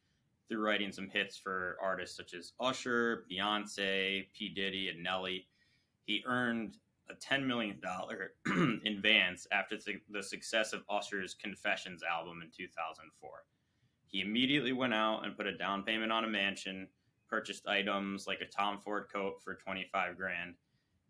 through 0.49 0.65
writing 0.65 0.91
some 0.91 1.09
hits 1.09 1.37
for 1.37 1.77
artists 1.79 2.17
such 2.17 2.33
as 2.33 2.53
Usher, 2.59 3.23
Beyonce, 3.31 4.25
P. 4.33 4.49
Diddy, 4.49 4.89
and 4.89 5.03
Nelly. 5.03 5.45
He 6.07 6.23
earned 6.25 6.77
a 7.11 7.13
$10 7.13 7.45
million 7.45 7.79
advance 8.87 9.47
after 9.51 9.77
the 10.09 10.23
success 10.23 10.73
of 10.73 10.81
Usher's 10.89 11.35
Confessions 11.35 12.01
album 12.01 12.41
in 12.41 12.49
2004. 12.49 13.29
He 14.07 14.21
immediately 14.21 14.73
went 14.73 14.95
out 14.95 15.23
and 15.23 15.37
put 15.37 15.45
a 15.45 15.55
down 15.55 15.83
payment 15.83 16.11
on 16.11 16.25
a 16.25 16.27
mansion, 16.27 16.87
purchased 17.29 17.67
items 17.67 18.25
like 18.25 18.41
a 18.41 18.45
Tom 18.45 18.79
Ford 18.79 19.05
coat 19.13 19.35
for 19.43 19.53
25 19.53 20.17
grand. 20.17 20.55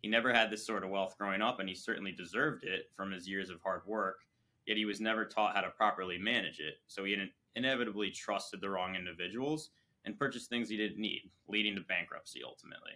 He 0.06 0.12
never 0.12 0.32
had 0.32 0.52
this 0.52 0.64
sort 0.64 0.84
of 0.84 0.92
wealth 0.92 1.18
growing 1.18 1.42
up, 1.42 1.60
and 1.60 1.68
he 1.68 1.74
certainly 1.74 2.12
deserved 2.12 2.64
it 2.64 2.92
from 2.96 3.12
his 3.12 3.28
years 3.28 3.50
of 3.50 3.60
hard 3.64 3.82
work, 3.88 4.20
yet 4.68 4.78
he 4.78 4.86
was 4.86 5.02
never 5.02 5.26
taught 5.26 5.56
how 5.56 5.62
to 5.62 5.72
properly 5.72 6.20
manage 6.20 6.60
it. 6.60 6.76
So 6.86 7.06
he 7.06 7.18
inevitably 7.56 8.12
trusted 8.12 8.62
the 8.62 8.70
wrong 8.70 8.94
individuals 8.94 9.72
and 10.06 10.16
purchased 10.16 10.48
things 10.48 10.70
he 10.70 10.78
didn't 10.78 11.02
need, 11.02 11.32
leading 11.48 11.74
to 11.74 11.82
bankruptcy 11.82 12.42
ultimately. 12.46 12.92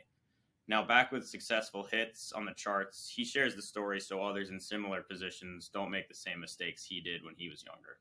Now, 0.67 0.85
back 0.85 1.11
with 1.11 1.27
successful 1.27 1.87
hits 1.91 2.31
on 2.31 2.45
the 2.45 2.53
charts, 2.53 3.11
he 3.11 3.25
shares 3.25 3.55
the 3.55 3.63
story 3.63 3.99
so 3.99 4.21
others 4.21 4.51
in 4.51 4.59
similar 4.59 5.01
positions 5.01 5.71
don't 5.73 5.89
make 5.89 6.09
the 6.09 6.13
same 6.13 6.39
mistakes 6.39 6.85
he 6.85 7.01
did 7.01 7.25
when 7.25 7.33
he 7.35 7.49
was 7.49 7.65
younger. 7.65 7.97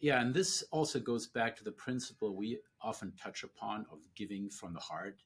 Yeah, 0.00 0.22
and 0.22 0.32
this 0.32 0.64
also 0.70 0.98
goes 0.98 1.26
back 1.26 1.56
to 1.56 1.64
the 1.64 1.72
principle 1.72 2.34
we 2.34 2.60
often 2.80 3.12
touch 3.22 3.42
upon 3.44 3.84
of 3.92 3.98
giving 4.14 4.48
from 4.48 4.72
the 4.72 4.80
heart. 4.80 5.20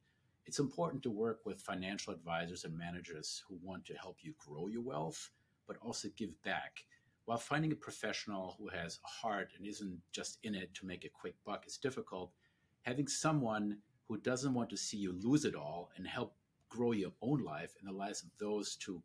It's 0.48 0.60
important 0.60 1.02
to 1.02 1.10
work 1.10 1.44
with 1.44 1.60
financial 1.60 2.10
advisors 2.10 2.64
and 2.64 2.74
managers 2.76 3.44
who 3.46 3.58
want 3.62 3.84
to 3.84 3.92
help 3.92 4.16
you 4.22 4.32
grow 4.38 4.66
your 4.66 4.80
wealth, 4.80 5.28
but 5.66 5.76
also 5.82 6.08
give 6.16 6.42
back. 6.42 6.86
While 7.26 7.36
finding 7.36 7.70
a 7.70 7.76
professional 7.76 8.56
who 8.58 8.68
has 8.68 8.98
a 9.04 9.08
heart 9.08 9.50
and 9.58 9.66
isn't 9.66 10.00
just 10.10 10.38
in 10.44 10.54
it 10.54 10.72
to 10.76 10.86
make 10.86 11.04
a 11.04 11.10
quick 11.10 11.34
buck 11.44 11.66
is 11.66 11.76
difficult, 11.76 12.32
having 12.80 13.08
someone 13.08 13.76
who 14.08 14.16
doesn't 14.16 14.54
want 14.54 14.70
to 14.70 14.76
see 14.78 14.96
you 14.96 15.12
lose 15.12 15.44
it 15.44 15.54
all 15.54 15.90
and 15.98 16.06
help 16.06 16.34
grow 16.70 16.92
your 16.92 17.12
own 17.20 17.44
life 17.44 17.74
and 17.78 17.86
the 17.86 17.92
lives 17.92 18.22
of 18.22 18.30
those 18.40 18.74
to 18.76 19.02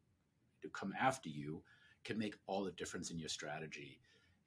to 0.62 0.70
come 0.70 0.94
after 0.98 1.28
you 1.28 1.62
can 2.06 2.18
make 2.18 2.36
all 2.48 2.64
the 2.64 2.72
difference 2.72 3.12
in 3.12 3.20
your 3.20 3.28
strategy. 3.28 4.00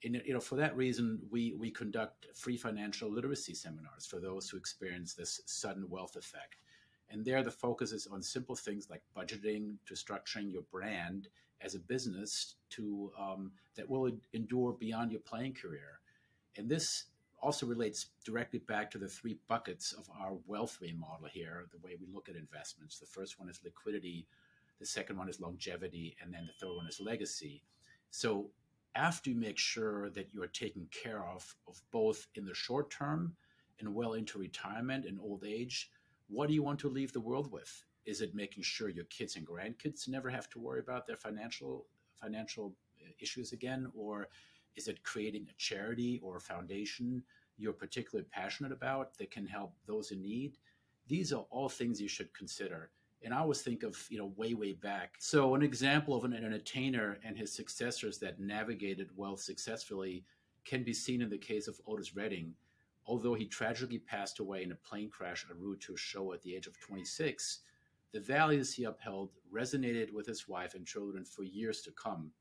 And 0.03 0.19
you 0.25 0.33
know, 0.33 0.39
for 0.39 0.55
that 0.55 0.75
reason, 0.75 1.19
we 1.29 1.53
we 1.59 1.69
conduct 1.69 2.25
free 2.33 2.57
financial 2.57 3.11
literacy 3.11 3.53
seminars 3.53 4.07
for 4.07 4.19
those 4.19 4.49
who 4.49 4.57
experience 4.57 5.13
this 5.13 5.41
sudden 5.45 5.87
wealth 5.89 6.15
effect. 6.15 6.63
And 7.09 7.23
there, 7.23 7.41
the 7.43 7.51
focus 7.51 7.91
is 7.91 8.07
on 8.07 8.21
simple 8.21 8.55
things 8.55 8.89
like 8.89 9.01
budgeting 9.15 9.75
to 9.85 9.93
structuring 9.93 10.51
your 10.51 10.63
brand 10.71 11.29
as 11.61 11.73
a 11.75 11.79
business 11.79 12.55
to 12.71 13.11
um, 13.17 13.51
that 13.75 13.89
will 13.89 14.11
endure 14.33 14.73
beyond 14.73 15.11
your 15.11 15.21
playing 15.21 15.53
career. 15.53 15.99
And 16.57 16.69
this 16.69 17.05
also 17.41 17.65
relates 17.65 18.07
directly 18.25 18.59
back 18.59 18.89
to 18.91 18.97
the 18.97 19.07
three 19.07 19.37
buckets 19.47 19.93
of 19.93 20.09
our 20.19 20.33
wealthway 20.49 20.97
model 20.97 21.27
here, 21.31 21.67
the 21.71 21.85
way 21.85 21.95
we 21.99 22.07
look 22.13 22.29
at 22.29 22.35
investments. 22.35 22.99
The 22.99 23.05
first 23.05 23.39
one 23.39 23.49
is 23.49 23.59
liquidity, 23.63 24.27
the 24.79 24.85
second 24.85 25.17
one 25.17 25.29
is 25.29 25.39
longevity, 25.39 26.15
and 26.21 26.33
then 26.33 26.47
the 26.47 26.65
third 26.65 26.75
one 26.75 26.87
is 26.87 26.99
legacy. 26.99 27.63
So 28.09 28.49
after 28.95 29.29
you 29.29 29.35
make 29.35 29.57
sure 29.57 30.09
that 30.11 30.29
you 30.33 30.41
are 30.41 30.47
taken 30.47 30.87
care 30.91 31.23
of 31.23 31.55
of 31.67 31.81
both 31.91 32.27
in 32.35 32.45
the 32.45 32.53
short 32.53 32.89
term 32.89 33.35
and 33.79 33.93
well 33.93 34.13
into 34.13 34.39
retirement 34.39 35.05
and 35.05 35.19
old 35.21 35.43
age, 35.45 35.91
what 36.27 36.47
do 36.47 36.53
you 36.53 36.63
want 36.63 36.79
to 36.79 36.89
leave 36.89 37.13
the 37.13 37.19
world 37.19 37.51
with? 37.51 37.83
Is 38.05 38.21
it 38.21 38.35
making 38.35 38.63
sure 38.63 38.89
your 38.89 39.05
kids 39.05 39.35
and 39.35 39.45
grandkids 39.45 40.07
never 40.07 40.29
have 40.29 40.49
to 40.49 40.59
worry 40.59 40.79
about 40.79 41.05
their 41.05 41.17
financial 41.17 41.85
financial 42.15 42.73
uh, 43.01 43.11
issues 43.19 43.51
again, 43.51 43.91
or 43.95 44.27
is 44.75 44.87
it 44.87 45.03
creating 45.03 45.47
a 45.49 45.55
charity 45.57 46.19
or 46.23 46.37
a 46.37 46.41
foundation 46.41 47.23
you're 47.57 47.73
particularly 47.73 48.27
passionate 48.31 48.71
about 48.71 49.17
that 49.17 49.31
can 49.31 49.45
help 49.45 49.73
those 49.85 50.11
in 50.11 50.21
need? 50.21 50.57
These 51.07 51.33
are 51.33 51.45
all 51.49 51.69
things 51.69 52.01
you 52.01 52.07
should 52.07 52.33
consider. 52.33 52.91
And 53.23 53.33
I 53.33 53.39
always 53.39 53.61
think 53.61 53.83
of, 53.83 53.97
you 54.09 54.19
know, 54.19 54.33
way, 54.35 54.53
way 54.53 54.73
back. 54.73 55.15
So 55.19 55.55
an 55.55 55.63
example 55.63 56.15
of 56.15 56.23
an 56.23 56.33
entertainer 56.33 57.17
and 57.23 57.35
his 57.35 57.51
successors 57.51 58.19
that 58.19 58.39
navigated 58.39 59.09
wealth 59.15 59.39
successfully 59.39 60.23
can 60.65 60.83
be 60.83 60.93
seen 60.93 61.21
in 61.21 61.29
the 61.29 61.37
case 61.37 61.67
of 61.67 61.79
Otis 61.87 62.15
Redding. 62.15 62.53
Although 63.07 63.35
he 63.35 63.45
tragically 63.45 63.99
passed 63.99 64.39
away 64.39 64.63
in 64.63 64.71
a 64.73 64.75
plane 64.75 65.09
crash 65.09 65.45
en 65.49 65.57
route 65.57 65.79
to 65.81 65.93
a 65.93 65.97
show 65.97 66.33
at 66.33 66.41
the 66.41 66.55
age 66.55 66.67
of 66.67 66.79
26, 66.79 67.61
the 68.11 68.19
values 68.19 68.73
he 68.73 68.83
upheld 68.83 69.31
resonated 69.53 70.11
with 70.11 70.25
his 70.25 70.47
wife 70.47 70.75
and 70.75 70.85
children 70.85 71.23
for 71.23 71.43
years 71.43 71.81
to 71.81 71.91
come. 71.91 72.31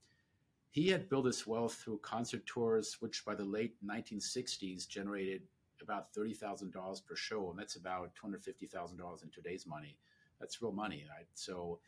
He 0.71 0.89
had 0.89 1.09
built 1.09 1.27
his 1.27 1.47
wealth 1.47 1.75
through 1.75 1.99
concert 1.99 2.45
tours, 2.47 2.97
which 3.01 3.25
by 3.25 3.35
the 3.35 3.45
late 3.45 3.77
1960s 3.85 4.89
generated 4.89 5.43
about 5.81 6.13
$30,000 6.13 7.07
per 7.07 7.17
show. 7.17 7.51
And 7.51 7.59
that's 7.59 7.77
about 7.77 8.13
$250,000 8.23 9.23
in 9.23 9.31
today's 9.31 9.67
money. 9.67 9.97
That's 10.41 10.61
real 10.61 10.73
money, 10.73 11.05
right? 11.17 11.27
So, 11.35 11.79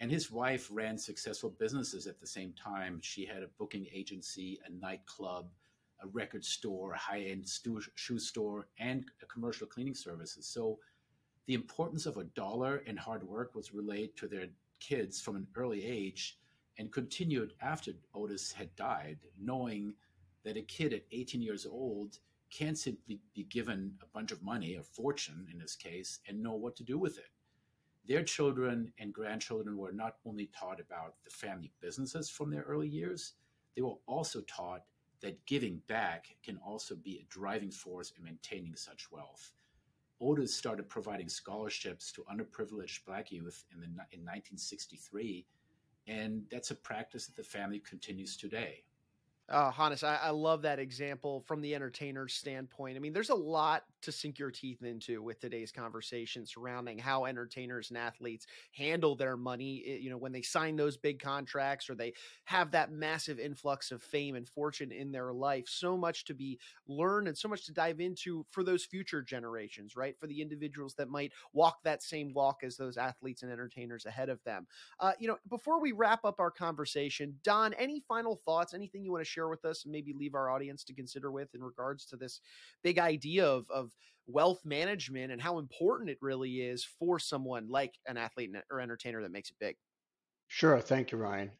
and 0.00 0.10
his 0.10 0.30
wife 0.30 0.68
ran 0.70 0.96
successful 0.96 1.50
businesses 1.50 2.06
at 2.06 2.20
the 2.20 2.26
same 2.26 2.52
time. 2.52 3.00
She 3.02 3.26
had 3.26 3.42
a 3.42 3.48
booking 3.58 3.86
agency, 3.92 4.58
a 4.66 4.70
nightclub, 4.70 5.48
a 6.02 6.06
record 6.08 6.44
store, 6.44 6.92
a 6.92 6.98
high 6.98 7.22
end 7.22 7.46
shoe 7.94 8.18
store, 8.18 8.68
and 8.78 9.04
a 9.22 9.26
commercial 9.26 9.66
cleaning 9.66 9.94
services. 9.94 10.46
So, 10.46 10.78
the 11.46 11.54
importance 11.54 12.06
of 12.06 12.18
a 12.18 12.24
dollar 12.24 12.82
and 12.86 12.98
hard 12.98 13.24
work 13.24 13.54
was 13.54 13.74
relayed 13.74 14.16
to 14.16 14.28
their 14.28 14.46
kids 14.78 15.20
from 15.20 15.36
an 15.36 15.46
early 15.56 15.84
age 15.84 16.38
and 16.78 16.92
continued 16.92 17.54
after 17.60 17.92
Otis 18.14 18.52
had 18.52 18.74
died, 18.76 19.18
knowing 19.40 19.94
that 20.44 20.56
a 20.56 20.62
kid 20.62 20.92
at 20.92 21.04
18 21.12 21.42
years 21.42 21.66
old 21.66 22.18
can't 22.50 22.78
simply 22.78 23.20
be 23.34 23.44
given 23.44 23.94
a 24.02 24.06
bunch 24.06 24.30
of 24.30 24.42
money, 24.42 24.76
a 24.76 24.82
fortune 24.82 25.46
in 25.50 25.58
this 25.58 25.74
case, 25.74 26.20
and 26.28 26.42
know 26.42 26.54
what 26.54 26.76
to 26.76 26.84
do 26.84 26.98
with 26.98 27.18
it. 27.18 27.30
Their 28.06 28.22
children 28.22 28.92
and 28.98 29.12
grandchildren 29.12 29.76
were 29.76 29.92
not 29.92 30.16
only 30.26 30.50
taught 30.58 30.80
about 30.80 31.14
the 31.24 31.30
family 31.30 31.72
businesses 31.80 32.28
from 32.28 32.50
their 32.50 32.62
early 32.62 32.88
years, 32.88 33.34
they 33.74 33.82
were 33.82 33.96
also 34.06 34.42
taught 34.42 34.82
that 35.22 35.44
giving 35.46 35.80
back 35.88 36.36
can 36.44 36.58
also 36.58 36.94
be 36.94 37.18
a 37.18 37.32
driving 37.32 37.70
force 37.70 38.12
in 38.16 38.24
maintaining 38.24 38.76
such 38.76 39.10
wealth. 39.10 39.52
Otis 40.20 40.54
started 40.54 40.88
providing 40.88 41.28
scholarships 41.28 42.12
to 42.12 42.24
underprivileged 42.32 43.04
black 43.04 43.32
youth 43.32 43.64
in, 43.72 43.80
the, 43.80 43.86
in 43.86 44.20
1963 44.20 45.46
and 46.06 46.42
that's 46.50 46.70
a 46.70 46.74
practice 46.74 47.26
that 47.26 47.36
the 47.36 47.44
family 47.44 47.78
continues 47.78 48.36
today. 48.36 48.82
Uh, 49.48 49.70
Hannes, 49.70 50.02
I, 50.02 50.16
I, 50.16 50.30
love 50.30 50.62
that 50.62 50.78
example 50.78 51.42
from 51.46 51.60
the 51.60 51.74
entertainer's 51.74 52.32
standpoint. 52.32 52.96
I 52.96 53.00
mean, 53.00 53.12
there's 53.12 53.28
a 53.28 53.34
lot 53.34 53.82
to 54.00 54.10
sink 54.10 54.38
your 54.38 54.50
teeth 54.50 54.82
into 54.82 55.20
with 55.20 55.40
today's 55.40 55.70
conversation 55.70 56.46
surrounding 56.46 56.96
how 56.98 57.26
entertainers 57.26 57.90
and 57.90 57.98
athletes 57.98 58.46
handle 58.74 59.14
their 59.14 59.36
money. 59.36 59.82
Eh, 59.86 59.96
you 60.00 60.10
know, 60.10 60.16
when 60.16 60.32
they 60.32 60.42
sign 60.42 60.76
those 60.76 60.96
big 60.96 61.20
contracts 61.20 61.90
or 61.90 61.94
they 61.94 62.14
have 62.44 62.70
that 62.70 62.92
massive 62.92 63.38
influx 63.38 63.90
of 63.90 64.02
fame 64.02 64.36
and 64.36 64.48
fortune 64.48 64.90
in 64.90 65.12
their 65.12 65.32
life. 65.32 65.66
So 65.68 65.98
much 65.98 66.24
to 66.26 66.34
be 66.34 66.58
learned 66.86 67.28
and 67.28 67.36
so 67.36 67.48
much 67.48 67.66
to 67.66 67.72
dive 67.72 68.00
into 68.00 68.46
for 68.50 68.64
those 68.64 68.84
future 68.86 69.22
generations, 69.22 69.96
right? 69.96 70.18
For 70.18 70.28
the 70.28 70.40
individuals 70.40 70.94
that 70.94 71.10
might 71.10 71.32
walk 71.52 71.82
that 71.82 72.02
same 72.02 72.32
walk 72.32 72.62
as 72.62 72.76
those 72.76 72.96
athletes 72.96 73.42
and 73.42 73.52
entertainers 73.52 74.06
ahead 74.06 74.30
of 74.30 74.42
them. 74.44 74.66
Uh, 74.98 75.12
you 75.18 75.28
know, 75.28 75.36
before 75.50 75.78
we 75.80 75.92
wrap 75.92 76.24
up 76.24 76.40
our 76.40 76.50
conversation, 76.50 77.34
Don, 77.42 77.74
any 77.74 78.00
final 78.00 78.36
thoughts? 78.36 78.72
Anything 78.72 79.04
you 79.04 79.12
want 79.12 79.20
to 79.20 79.30
share? 79.30 79.41
Share 79.42 79.48
with 79.48 79.64
us 79.64 79.84
and 79.84 79.92
maybe 79.92 80.12
leave 80.12 80.34
our 80.34 80.50
audience 80.50 80.84
to 80.84 80.94
consider 80.94 81.30
with 81.30 81.54
in 81.54 81.62
regards 81.62 82.06
to 82.06 82.16
this 82.16 82.40
big 82.82 82.98
idea 82.98 83.46
of, 83.46 83.66
of 83.70 83.90
wealth 84.26 84.60
management 84.64 85.32
and 85.32 85.42
how 85.42 85.58
important 85.58 86.10
it 86.10 86.18
really 86.20 86.60
is 86.60 86.84
for 86.98 87.18
someone 87.18 87.68
like 87.68 87.94
an 88.06 88.16
athlete 88.16 88.50
or 88.70 88.80
entertainer 88.80 89.22
that 89.22 89.32
makes 89.32 89.50
it 89.50 89.56
big? 89.58 89.76
Sure. 90.48 90.80
Thank 90.80 91.12
you, 91.12 91.18
Ryan. 91.18 91.50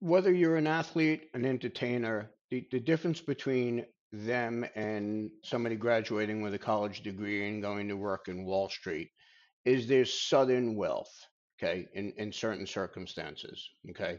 Whether 0.00 0.32
you're 0.32 0.56
an 0.56 0.66
athlete, 0.66 1.30
an 1.32 1.44
entertainer, 1.44 2.30
the, 2.50 2.66
the 2.70 2.80
difference 2.80 3.20
between 3.20 3.86
them 4.12 4.66
and 4.74 5.30
somebody 5.42 5.76
graduating 5.76 6.42
with 6.42 6.54
a 6.54 6.58
college 6.58 7.02
degree 7.02 7.48
and 7.48 7.62
going 7.62 7.88
to 7.88 7.96
work 7.96 8.28
in 8.28 8.44
Wall 8.44 8.68
Street 8.68 9.08
is 9.64 9.86
there's 9.86 10.20
sudden 10.28 10.76
wealth, 10.76 11.12
okay, 11.56 11.86
in, 11.94 12.12
in 12.18 12.32
certain 12.32 12.66
circumstances, 12.66 13.70
okay? 13.90 14.18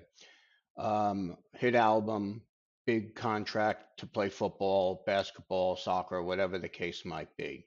Um, 0.77 1.37
hit 1.53 1.75
album, 1.75 2.41
big 2.85 3.15
contract 3.15 3.99
to 3.99 4.07
play 4.07 4.29
football, 4.29 5.03
basketball, 5.05 5.75
soccer, 5.75 6.21
whatever 6.21 6.57
the 6.57 6.69
case 6.69 7.05
might 7.05 7.35
be. 7.37 7.65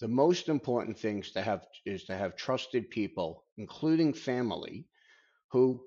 The 0.00 0.08
most 0.08 0.48
important 0.48 0.98
things 0.98 1.32
to 1.32 1.42
have 1.42 1.66
is 1.84 2.04
to 2.04 2.16
have 2.16 2.36
trusted 2.36 2.90
people, 2.90 3.44
including 3.56 4.12
family, 4.12 4.86
who 5.50 5.80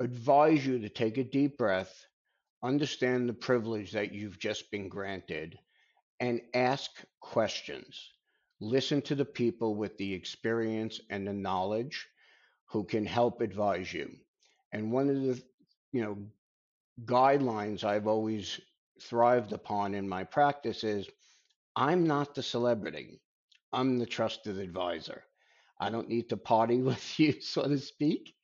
advise 0.00 0.66
you 0.66 0.78
to 0.80 0.88
take 0.88 1.18
a 1.18 1.24
deep 1.24 1.58
breath, 1.58 2.06
understand 2.62 3.28
the 3.28 3.34
privilege 3.34 3.92
that 3.92 4.12
you've 4.12 4.38
just 4.38 4.70
been 4.70 4.88
granted, 4.88 5.58
and 6.20 6.40
ask 6.54 6.90
questions. 7.20 8.12
Listen 8.60 9.00
to 9.02 9.14
the 9.14 9.24
people 9.24 9.76
with 9.76 9.96
the 9.98 10.12
experience 10.12 11.00
and 11.10 11.26
the 11.26 11.32
knowledge 11.32 12.06
who 12.66 12.84
can 12.84 13.06
help 13.06 13.40
advise 13.40 13.92
you. 13.92 14.10
And 14.72 14.92
one 14.92 15.08
of 15.08 15.22
the 15.22 15.42
you 15.92 16.02
know, 16.02 16.18
guidelines 17.04 17.84
I've 17.84 18.06
always 18.06 18.60
thrived 19.00 19.52
upon 19.52 19.94
in 19.94 20.08
my 20.08 20.24
practice 20.24 20.84
is 20.84 21.08
I'm 21.76 22.06
not 22.06 22.34
the 22.34 22.42
celebrity. 22.42 23.20
I'm 23.72 23.98
the 23.98 24.06
trusted 24.06 24.58
advisor. 24.58 25.24
I 25.80 25.90
don't 25.90 26.08
need 26.08 26.28
to 26.30 26.36
party 26.36 26.82
with 26.82 27.18
you, 27.20 27.40
so 27.40 27.68
to 27.68 27.78
speak. 27.78 28.34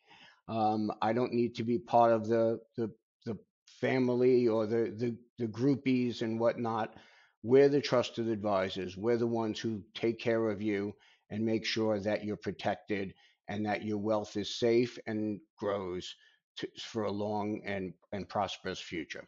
Um, 0.48 0.92
I 1.02 1.12
don't 1.12 1.33
need 1.33 1.54
to 1.57 1.64
be 1.64 1.78
part 1.78 2.12
of 2.12 2.28
the 2.28 2.61
the, 2.76 2.90
the 3.24 3.38
family 3.80 4.48
or 4.48 4.66
the, 4.66 4.94
the 4.96 5.16
the 5.38 5.48
groupies 5.48 6.22
and 6.22 6.38
whatnot. 6.40 6.94
We're 7.42 7.68
the 7.68 7.80
trusted 7.80 8.28
advisors. 8.28 8.96
We're 8.96 9.18
the 9.18 9.26
ones 9.26 9.61
who 9.61 9.83
take 9.94 10.18
care 10.18 10.50
of 10.50 10.62
you 10.62 10.94
and 11.30 11.44
make 11.44 11.64
sure 11.66 11.98
that 12.00 12.24
you're 12.24 12.37
protected 12.37 13.14
and 13.48 13.66
that 13.66 13.85
your 13.85 13.98
wealth 13.98 14.37
is 14.37 14.54
safe 14.59 14.98
and 15.07 15.40
grows 15.59 16.14
to, 16.57 16.69
for 16.81 17.05
a 17.05 17.11
long 17.11 17.61
and, 17.64 17.93
and 18.12 18.29
prosperous 18.29 18.81
future. 18.81 19.27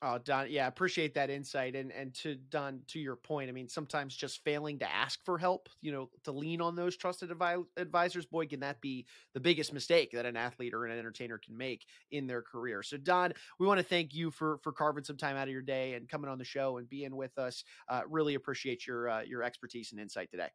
Oh, 0.00 0.16
Don, 0.16 0.48
yeah, 0.48 0.68
appreciate 0.68 1.14
that 1.14 1.28
insight. 1.28 1.74
And 1.74 1.90
and 1.90 2.14
to 2.16 2.36
Don, 2.36 2.82
to 2.88 3.00
your 3.00 3.16
point, 3.16 3.48
I 3.48 3.52
mean, 3.52 3.68
sometimes 3.68 4.14
just 4.14 4.44
failing 4.44 4.78
to 4.78 4.88
ask 4.88 5.18
for 5.24 5.38
help, 5.38 5.68
you 5.80 5.90
know, 5.90 6.08
to 6.22 6.30
lean 6.30 6.60
on 6.60 6.76
those 6.76 6.96
trusted 6.96 7.30
advi- 7.30 7.66
advisors, 7.76 8.24
boy, 8.24 8.46
can 8.46 8.60
that 8.60 8.80
be 8.80 9.06
the 9.34 9.40
biggest 9.40 9.72
mistake 9.72 10.12
that 10.12 10.24
an 10.24 10.36
athlete 10.36 10.72
or 10.72 10.86
an 10.86 10.96
entertainer 10.96 11.36
can 11.36 11.56
make 11.56 11.84
in 12.12 12.28
their 12.28 12.42
career. 12.42 12.84
So, 12.84 12.96
Don, 12.96 13.32
we 13.58 13.66
want 13.66 13.78
to 13.78 13.84
thank 13.84 14.14
you 14.14 14.30
for 14.30 14.58
for 14.58 14.70
carving 14.70 15.02
some 15.02 15.16
time 15.16 15.36
out 15.36 15.48
of 15.48 15.52
your 15.52 15.62
day 15.62 15.94
and 15.94 16.08
coming 16.08 16.30
on 16.30 16.38
the 16.38 16.44
show 16.44 16.76
and 16.76 16.88
being 16.88 17.16
with 17.16 17.36
us. 17.36 17.64
Uh, 17.88 18.02
really 18.08 18.36
appreciate 18.36 18.86
your 18.86 19.08
uh, 19.08 19.22
your 19.22 19.42
expertise 19.42 19.90
and 19.90 20.00
insight 20.00 20.30
today. 20.30 20.50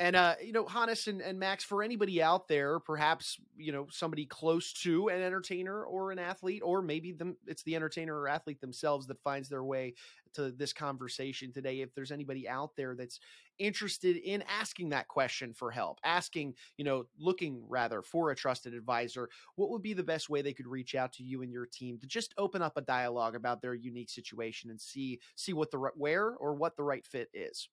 And 0.00 0.16
uh, 0.16 0.36
you 0.42 0.52
know, 0.52 0.64
Hannes 0.64 1.08
and, 1.08 1.20
and 1.20 1.38
Max, 1.38 1.62
for 1.62 1.82
anybody 1.82 2.22
out 2.22 2.48
there, 2.48 2.80
perhaps 2.80 3.38
you 3.58 3.70
know 3.70 3.86
somebody 3.90 4.24
close 4.24 4.72
to 4.82 5.08
an 5.08 5.20
entertainer 5.20 5.84
or 5.84 6.10
an 6.10 6.18
athlete, 6.18 6.62
or 6.64 6.80
maybe 6.80 7.12
them, 7.12 7.36
it's 7.46 7.62
the 7.64 7.76
entertainer 7.76 8.18
or 8.18 8.26
athlete 8.26 8.62
themselves 8.62 9.06
that 9.08 9.20
finds 9.22 9.50
their 9.50 9.62
way 9.62 9.92
to 10.32 10.52
this 10.52 10.72
conversation 10.72 11.52
today. 11.52 11.82
If 11.82 11.94
there's 11.94 12.12
anybody 12.12 12.48
out 12.48 12.70
there 12.78 12.96
that's 12.96 13.20
interested 13.58 14.16
in 14.16 14.42
asking 14.48 14.88
that 14.88 15.06
question 15.06 15.52
for 15.52 15.70
help, 15.70 15.98
asking, 16.02 16.54
you 16.78 16.84
know, 16.86 17.04
looking 17.18 17.62
rather 17.68 18.00
for 18.00 18.30
a 18.30 18.34
trusted 18.36 18.72
advisor, 18.72 19.28
what 19.56 19.68
would 19.68 19.82
be 19.82 19.92
the 19.92 20.02
best 20.02 20.30
way 20.30 20.40
they 20.40 20.54
could 20.54 20.66
reach 20.66 20.94
out 20.94 21.12
to 21.12 21.22
you 21.22 21.42
and 21.42 21.52
your 21.52 21.66
team 21.66 21.98
to 21.98 22.06
just 22.06 22.32
open 22.38 22.62
up 22.62 22.78
a 22.78 22.80
dialogue 22.80 23.34
about 23.34 23.60
their 23.60 23.74
unique 23.74 24.08
situation 24.08 24.70
and 24.70 24.80
see 24.80 25.20
see 25.36 25.52
what 25.52 25.70
the 25.70 25.90
where 25.94 26.30
or 26.36 26.54
what 26.54 26.74
the 26.78 26.84
right 26.84 27.06
fit 27.06 27.28
is? 27.34 27.68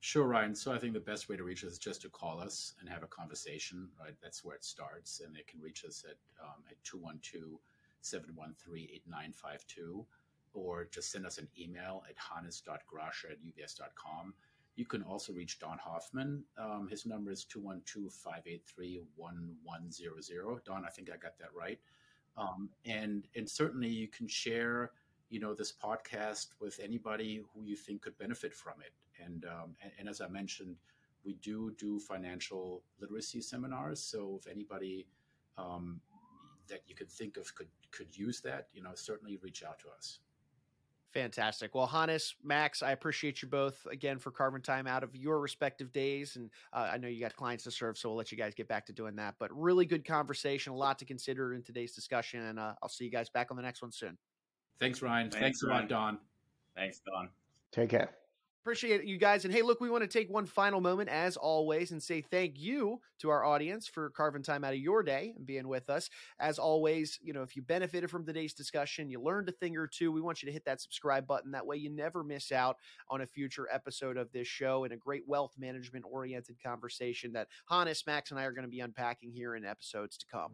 Sure, 0.00 0.26
Ryan. 0.26 0.54
So 0.54 0.72
I 0.72 0.78
think 0.78 0.92
the 0.92 1.00
best 1.00 1.28
way 1.28 1.36
to 1.36 1.42
reach 1.44 1.64
us 1.64 1.72
is 1.72 1.78
just 1.78 2.02
to 2.02 2.08
call 2.08 2.40
us 2.40 2.74
and 2.80 2.88
have 2.88 3.02
a 3.02 3.08
conversation, 3.08 3.88
right? 4.00 4.14
That's 4.22 4.44
where 4.44 4.54
it 4.54 4.64
starts. 4.64 5.20
And 5.24 5.34
they 5.34 5.42
can 5.48 5.60
reach 5.60 5.84
us 5.84 6.04
at, 6.08 6.16
um, 6.42 6.62
at 6.70 6.82
212 6.84 7.58
713 8.02 8.88
8952 8.92 10.06
or 10.54 10.88
just 10.90 11.10
send 11.10 11.26
us 11.26 11.38
an 11.38 11.48
email 11.58 12.02
at 12.08 12.16
hannes.grasche 12.16 13.30
at 13.30 13.38
ubs.com. 13.44 14.34
You 14.76 14.84
can 14.84 15.02
also 15.02 15.32
reach 15.32 15.58
Don 15.58 15.78
Hoffman. 15.78 16.44
Um, 16.58 16.88
his 16.88 17.06
number 17.06 17.30
is 17.30 17.44
212 17.44 18.12
583 18.12 19.02
1100. 19.16 20.64
Don, 20.64 20.84
I 20.84 20.88
think 20.90 21.10
I 21.10 21.16
got 21.16 21.38
that 21.38 21.48
right. 21.58 21.80
Um, 22.36 22.68
and, 22.84 23.26
and 23.34 23.48
certainly 23.48 23.88
you 23.88 24.08
can 24.08 24.28
share 24.28 24.92
you 25.28 25.40
know 25.40 25.54
this 25.54 25.72
podcast 25.72 26.48
with 26.60 26.78
anybody 26.82 27.42
who 27.52 27.62
you 27.62 27.76
think 27.76 28.02
could 28.02 28.16
benefit 28.18 28.54
from 28.54 28.74
it 28.80 28.92
and, 29.24 29.44
um, 29.44 29.76
and, 29.82 29.92
and 29.98 30.08
as 30.08 30.20
I 30.20 30.28
mentioned, 30.28 30.76
we 31.24 31.34
do 31.34 31.74
do 31.78 31.98
financial 31.98 32.82
literacy 33.00 33.40
seminars. 33.40 34.00
So 34.00 34.38
if 34.40 34.50
anybody 34.50 35.06
um, 35.58 36.00
that 36.68 36.82
you 36.86 36.94
could 36.94 37.10
think 37.10 37.36
of 37.36 37.52
could 37.54 37.68
could 37.90 38.16
use 38.16 38.40
that, 38.42 38.68
you 38.72 38.82
know, 38.82 38.90
certainly 38.94 39.38
reach 39.42 39.62
out 39.62 39.78
to 39.80 39.86
us. 39.96 40.20
Fantastic. 41.12 41.74
Well, 41.74 41.86
Hannes, 41.86 42.34
Max, 42.44 42.82
I 42.82 42.90
appreciate 42.90 43.40
you 43.40 43.48
both 43.48 43.86
again 43.90 44.18
for 44.18 44.30
carving 44.30 44.60
time 44.60 44.86
out 44.86 45.02
of 45.02 45.16
your 45.16 45.40
respective 45.40 45.90
days. 45.90 46.36
And 46.36 46.50
uh, 46.74 46.90
I 46.92 46.98
know 46.98 47.08
you 47.08 47.20
got 47.20 47.34
clients 47.34 47.64
to 47.64 47.70
serve, 47.70 47.96
so 47.96 48.10
we'll 48.10 48.18
let 48.18 48.30
you 48.30 48.36
guys 48.36 48.54
get 48.54 48.68
back 48.68 48.84
to 48.86 48.92
doing 48.92 49.16
that. 49.16 49.36
But 49.38 49.50
really 49.56 49.86
good 49.86 50.04
conversation, 50.04 50.74
a 50.74 50.76
lot 50.76 50.98
to 50.98 51.06
consider 51.06 51.54
in 51.54 51.62
today's 51.62 51.94
discussion. 51.94 52.42
And 52.42 52.58
uh, 52.58 52.74
I'll 52.82 52.90
see 52.90 53.04
you 53.04 53.10
guys 53.10 53.30
back 53.30 53.50
on 53.50 53.56
the 53.56 53.62
next 53.62 53.80
one 53.80 53.92
soon. 53.92 54.18
Thanks, 54.78 55.02
Ryan. 55.02 55.30
Thanks, 55.30 55.42
Thanks 55.42 55.62
a 55.62 55.66
lot, 55.66 55.88
Don. 55.88 56.18
Thanks, 56.74 57.00
Don. 57.06 57.30
Take 57.72 57.90
care. 57.90 58.10
Appreciate 58.66 59.04
you 59.04 59.16
guys. 59.16 59.44
And 59.44 59.54
hey, 59.54 59.62
look, 59.62 59.80
we 59.80 59.88
want 59.88 60.02
to 60.02 60.08
take 60.08 60.28
one 60.28 60.44
final 60.44 60.80
moment, 60.80 61.08
as 61.08 61.36
always, 61.36 61.92
and 61.92 62.02
say 62.02 62.20
thank 62.20 62.58
you 62.58 63.00
to 63.20 63.30
our 63.30 63.44
audience 63.44 63.86
for 63.86 64.10
carving 64.10 64.42
time 64.42 64.64
out 64.64 64.72
of 64.72 64.80
your 64.80 65.04
day 65.04 65.34
and 65.36 65.46
being 65.46 65.68
with 65.68 65.88
us. 65.88 66.10
As 66.40 66.58
always, 66.58 67.20
you 67.22 67.32
know, 67.32 67.42
if 67.42 67.54
you 67.54 67.62
benefited 67.62 68.10
from 68.10 68.26
today's 68.26 68.52
discussion, 68.52 69.08
you 69.08 69.22
learned 69.22 69.48
a 69.48 69.52
thing 69.52 69.76
or 69.76 69.86
two, 69.86 70.10
we 70.10 70.20
want 70.20 70.42
you 70.42 70.46
to 70.46 70.52
hit 70.52 70.64
that 70.64 70.80
subscribe 70.80 71.28
button. 71.28 71.52
That 71.52 71.64
way, 71.64 71.76
you 71.76 71.90
never 71.90 72.24
miss 72.24 72.50
out 72.50 72.78
on 73.08 73.20
a 73.20 73.26
future 73.26 73.68
episode 73.72 74.16
of 74.16 74.32
this 74.32 74.48
show 74.48 74.82
and 74.82 74.92
a 74.92 74.96
great 74.96 75.22
wealth 75.28 75.52
management 75.56 76.04
oriented 76.10 76.60
conversation 76.60 77.34
that 77.34 77.46
Hannes, 77.70 78.02
Max, 78.04 78.32
and 78.32 78.40
I 78.40 78.46
are 78.46 78.52
going 78.52 78.66
to 78.66 78.68
be 78.68 78.80
unpacking 78.80 79.30
here 79.30 79.54
in 79.54 79.64
episodes 79.64 80.16
to 80.16 80.26
come. 80.26 80.50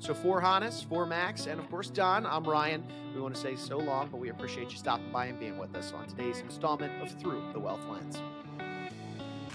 So, 0.00 0.12
for 0.12 0.40
Hannes, 0.40 0.84
for 0.88 1.06
Max, 1.06 1.46
and 1.46 1.60
of 1.60 1.70
course, 1.70 1.88
Don, 1.88 2.26
I'm 2.26 2.42
Ryan. 2.42 2.82
We 3.14 3.20
want 3.20 3.36
to 3.36 3.40
say 3.40 3.54
so 3.54 3.78
long, 3.78 4.08
but 4.10 4.16
we 4.16 4.30
appreciate 4.30 4.72
you 4.72 4.76
stopping 4.76 5.12
by 5.12 5.26
and 5.26 5.38
being 5.38 5.56
with 5.56 5.76
us 5.76 5.92
on 5.92 6.08
today's 6.08 6.40
installment 6.40 7.00
of 7.00 7.12
Through 7.20 7.43
the 7.52 7.58
Wealth 7.58 7.80
Lens. 7.90 8.22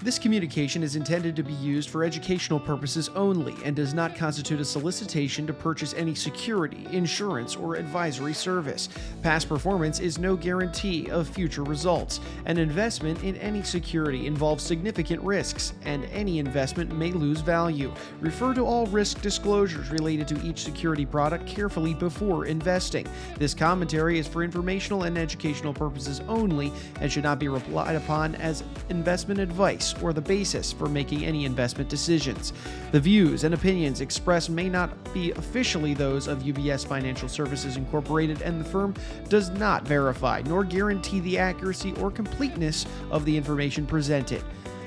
This 0.02 0.18
communication 0.18 0.82
is 0.82 0.96
intended 0.96 1.36
to 1.36 1.42
be 1.42 1.52
used 1.52 1.90
for 1.90 2.04
educational 2.04 2.58
purposes 2.58 3.10
only 3.10 3.54
and 3.66 3.76
does 3.76 3.92
not 3.92 4.16
constitute 4.16 4.58
a 4.58 4.64
solicitation 4.64 5.46
to 5.46 5.52
purchase 5.52 5.92
any 5.92 6.14
security, 6.14 6.86
insurance, 6.90 7.54
or 7.54 7.74
advisory 7.74 8.32
service. 8.32 8.88
Past 9.22 9.46
performance 9.46 10.00
is 10.00 10.18
no 10.18 10.36
guarantee 10.36 11.10
of 11.10 11.28
future 11.28 11.64
results. 11.64 12.20
An 12.46 12.56
investment 12.56 13.22
in 13.24 13.36
any 13.36 13.62
security 13.62 14.26
involves 14.26 14.64
significant 14.64 15.20
risks, 15.20 15.74
and 15.84 16.06
any 16.06 16.38
investment 16.38 16.96
may 16.96 17.12
lose 17.12 17.42
value. 17.42 17.92
Refer 18.20 18.54
to 18.54 18.64
all 18.64 18.86
risk 18.86 19.20
disclosures 19.20 19.90
related 19.90 20.26
to 20.28 20.42
each 20.42 20.62
security 20.62 21.04
product 21.04 21.46
carefully 21.46 21.92
before 21.92 22.46
investing. 22.46 23.06
This 23.36 23.52
commentary 23.52 24.18
is 24.18 24.26
for 24.26 24.42
informational 24.42 25.02
and 25.02 25.18
educational 25.18 25.74
purposes 25.74 26.22
only 26.26 26.72
and 27.02 27.12
should 27.12 27.24
not 27.24 27.38
be 27.38 27.48
relied 27.48 27.96
upon 27.96 28.34
as 28.36 28.64
investment 28.88 29.38
advice 29.38 29.89
or 30.02 30.12
the 30.12 30.20
basis 30.20 30.72
for 30.72 30.88
making 30.88 31.24
any 31.24 31.44
investment 31.44 31.88
decisions. 31.88 32.52
The 32.92 33.00
views 33.00 33.44
and 33.44 33.54
opinions 33.54 34.00
expressed 34.00 34.50
may 34.50 34.68
not 34.68 34.90
be 35.12 35.32
officially 35.32 35.94
those 35.94 36.28
of 36.28 36.42
UBS 36.42 36.86
Financial 36.86 37.28
Services 37.28 37.76
Incorporated, 37.76 38.42
and 38.42 38.60
the 38.60 38.68
firm 38.68 38.94
does 39.28 39.50
not 39.50 39.86
verify 39.86 40.42
nor 40.46 40.64
guarantee 40.64 41.20
the 41.20 41.38
accuracy 41.38 41.94
or 42.00 42.10
completeness 42.10 42.86
of 43.10 43.24
the 43.24 43.36
information 43.36 43.86
presented. 43.86 44.42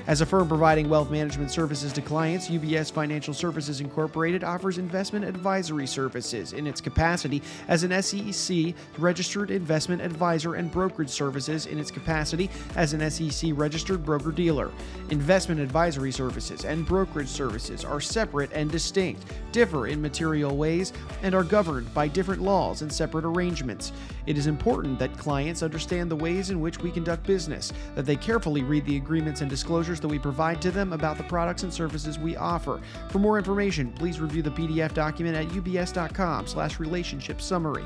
As 0.06 0.20
a 0.20 0.26
firm 0.26 0.46
providing 0.48 0.90
wealth 0.90 1.10
management 1.10 1.50
services 1.50 1.90
to 1.94 2.02
clients, 2.02 2.48
UBS 2.48 2.92
Financial 2.92 3.32
Services 3.32 3.80
Incorporated 3.80 4.44
offers 4.44 4.76
investment 4.76 5.24
advisory 5.24 5.86
services 5.86 6.52
in 6.52 6.66
its 6.66 6.78
capacity 6.78 7.40
as 7.68 7.84
an 7.84 8.02
SEC 8.02 8.74
registered 8.98 9.50
investment 9.50 10.02
advisor 10.02 10.56
and 10.56 10.70
brokerage 10.70 11.08
services 11.08 11.64
in 11.64 11.78
its 11.78 11.90
capacity 11.90 12.50
as 12.76 12.92
an 12.92 13.10
SEC 13.10 13.52
registered 13.54 14.04
broker 14.04 14.30
dealer. 14.30 14.70
Investment 15.08 15.58
advisory 15.58 16.12
services 16.12 16.66
and 16.66 16.84
brokerage 16.84 17.28
services 17.28 17.82
are 17.82 18.00
separate 18.00 18.52
and 18.52 18.70
distinct, 18.70 19.24
differ 19.52 19.86
in 19.86 20.02
material 20.02 20.54
ways, 20.54 20.92
and 21.22 21.34
are 21.34 21.44
governed 21.44 21.92
by 21.94 22.08
different 22.08 22.42
laws 22.42 22.82
and 22.82 22.92
separate 22.92 23.24
arrangements. 23.24 23.90
It 24.26 24.36
is 24.36 24.48
important 24.48 24.98
that 24.98 25.16
clients 25.16 25.62
understand 25.62 26.10
the 26.10 26.16
ways 26.16 26.50
in 26.50 26.60
which 26.60 26.78
we 26.80 26.90
conduct 26.90 27.26
business, 27.26 27.72
that 27.94 28.04
they 28.04 28.16
carefully 28.16 28.62
read 28.62 28.84
the 28.84 28.98
agreements 28.98 29.40
and 29.40 29.50
disclosures 29.94 30.00
that 30.00 30.08
we 30.08 30.18
provide 30.18 30.60
to 30.62 30.70
them 30.70 30.92
about 30.92 31.16
the 31.16 31.24
products 31.24 31.62
and 31.62 31.72
services 31.72 32.18
we 32.18 32.36
offer. 32.36 32.80
For 33.10 33.18
more 33.18 33.38
information, 33.38 33.92
please 33.92 34.20
review 34.20 34.42
the 34.42 34.50
PDF 34.50 34.92
document 34.94 35.36
at 35.36 35.48
ubs.com/relationship 35.48 37.40
summary. 37.40 37.84